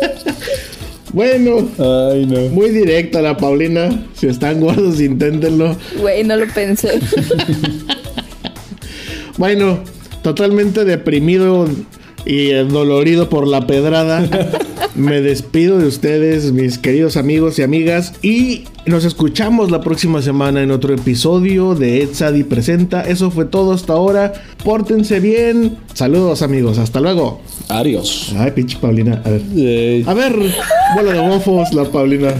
Bueno, 1.14 1.70
Ay, 1.78 2.26
no. 2.26 2.40
muy 2.50 2.70
directa 2.72 3.22
la 3.22 3.38
Paulina. 3.38 4.04
Si 4.16 4.28
están 4.28 4.60
gordos, 4.60 5.00
inténtenlo. 5.00 5.78
Güey, 6.00 6.24
no 6.24 6.36
lo 6.36 6.48
pensé. 6.54 7.00
Bueno, 9.38 9.80
totalmente 10.22 10.86
deprimido 10.86 11.68
y 12.26 12.52
eh, 12.52 12.64
dolorido 12.66 13.30
por 13.30 13.48
la 13.48 13.66
pedrada. 13.66 14.24
Me 14.96 15.22
despido 15.22 15.80
de 15.80 15.88
ustedes, 15.88 16.52
mis 16.52 16.78
queridos 16.78 17.18
amigos 17.18 17.58
y 17.58 17.64
amigas. 17.64 18.14
Y 18.22 18.66
nos 18.86 19.06
escuchamos 19.06 19.72
la 19.72 19.82
próxima 19.82 20.22
semana 20.22 20.62
en 20.62 20.70
otro 20.70 20.94
episodio 20.94 21.74
de 21.74 22.04
Ed 22.04 22.10
Sadi 22.14 22.44
Presenta. 22.44 23.02
Eso 23.02 23.32
fue 23.32 23.46
todo 23.46 23.74
hasta 23.74 23.94
ahora. 23.94 24.34
Pórtense 24.64 25.20
bien. 25.20 25.78
Saludos, 25.96 26.44
amigos. 26.44 26.78
Hasta 26.78 27.00
luego. 27.00 27.42
Adiós. 27.80 28.32
Ay, 28.38 28.52
pinche 28.52 28.78
Paulina. 28.78 29.22
A 29.26 29.30
ver. 29.30 29.42
Eh, 29.58 30.04
A 30.06 30.14
ver, 30.14 30.34
bola 30.96 31.12
de 31.12 31.22
mofos, 31.22 31.74
la 31.74 31.84
Paulina. 31.86 32.32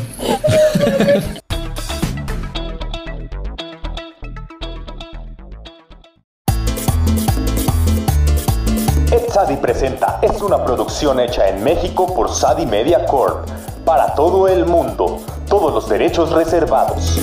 Sadi 9.34 9.56
Presenta 9.58 10.20
es 10.22 10.40
una 10.44 10.64
producción 10.64 11.20
hecha 11.20 11.50
en 11.50 11.64
México 11.64 12.06
por 12.14 12.30
Sadi 12.30 12.68
Media 12.68 13.04
Corp. 13.06 13.48
Para 13.84 14.14
todo 14.14 14.48
el 14.48 14.66
mundo. 14.66 15.20
Todos 15.50 15.74
los 15.74 15.90
derechos 15.90 16.32
reservados. 16.32 17.20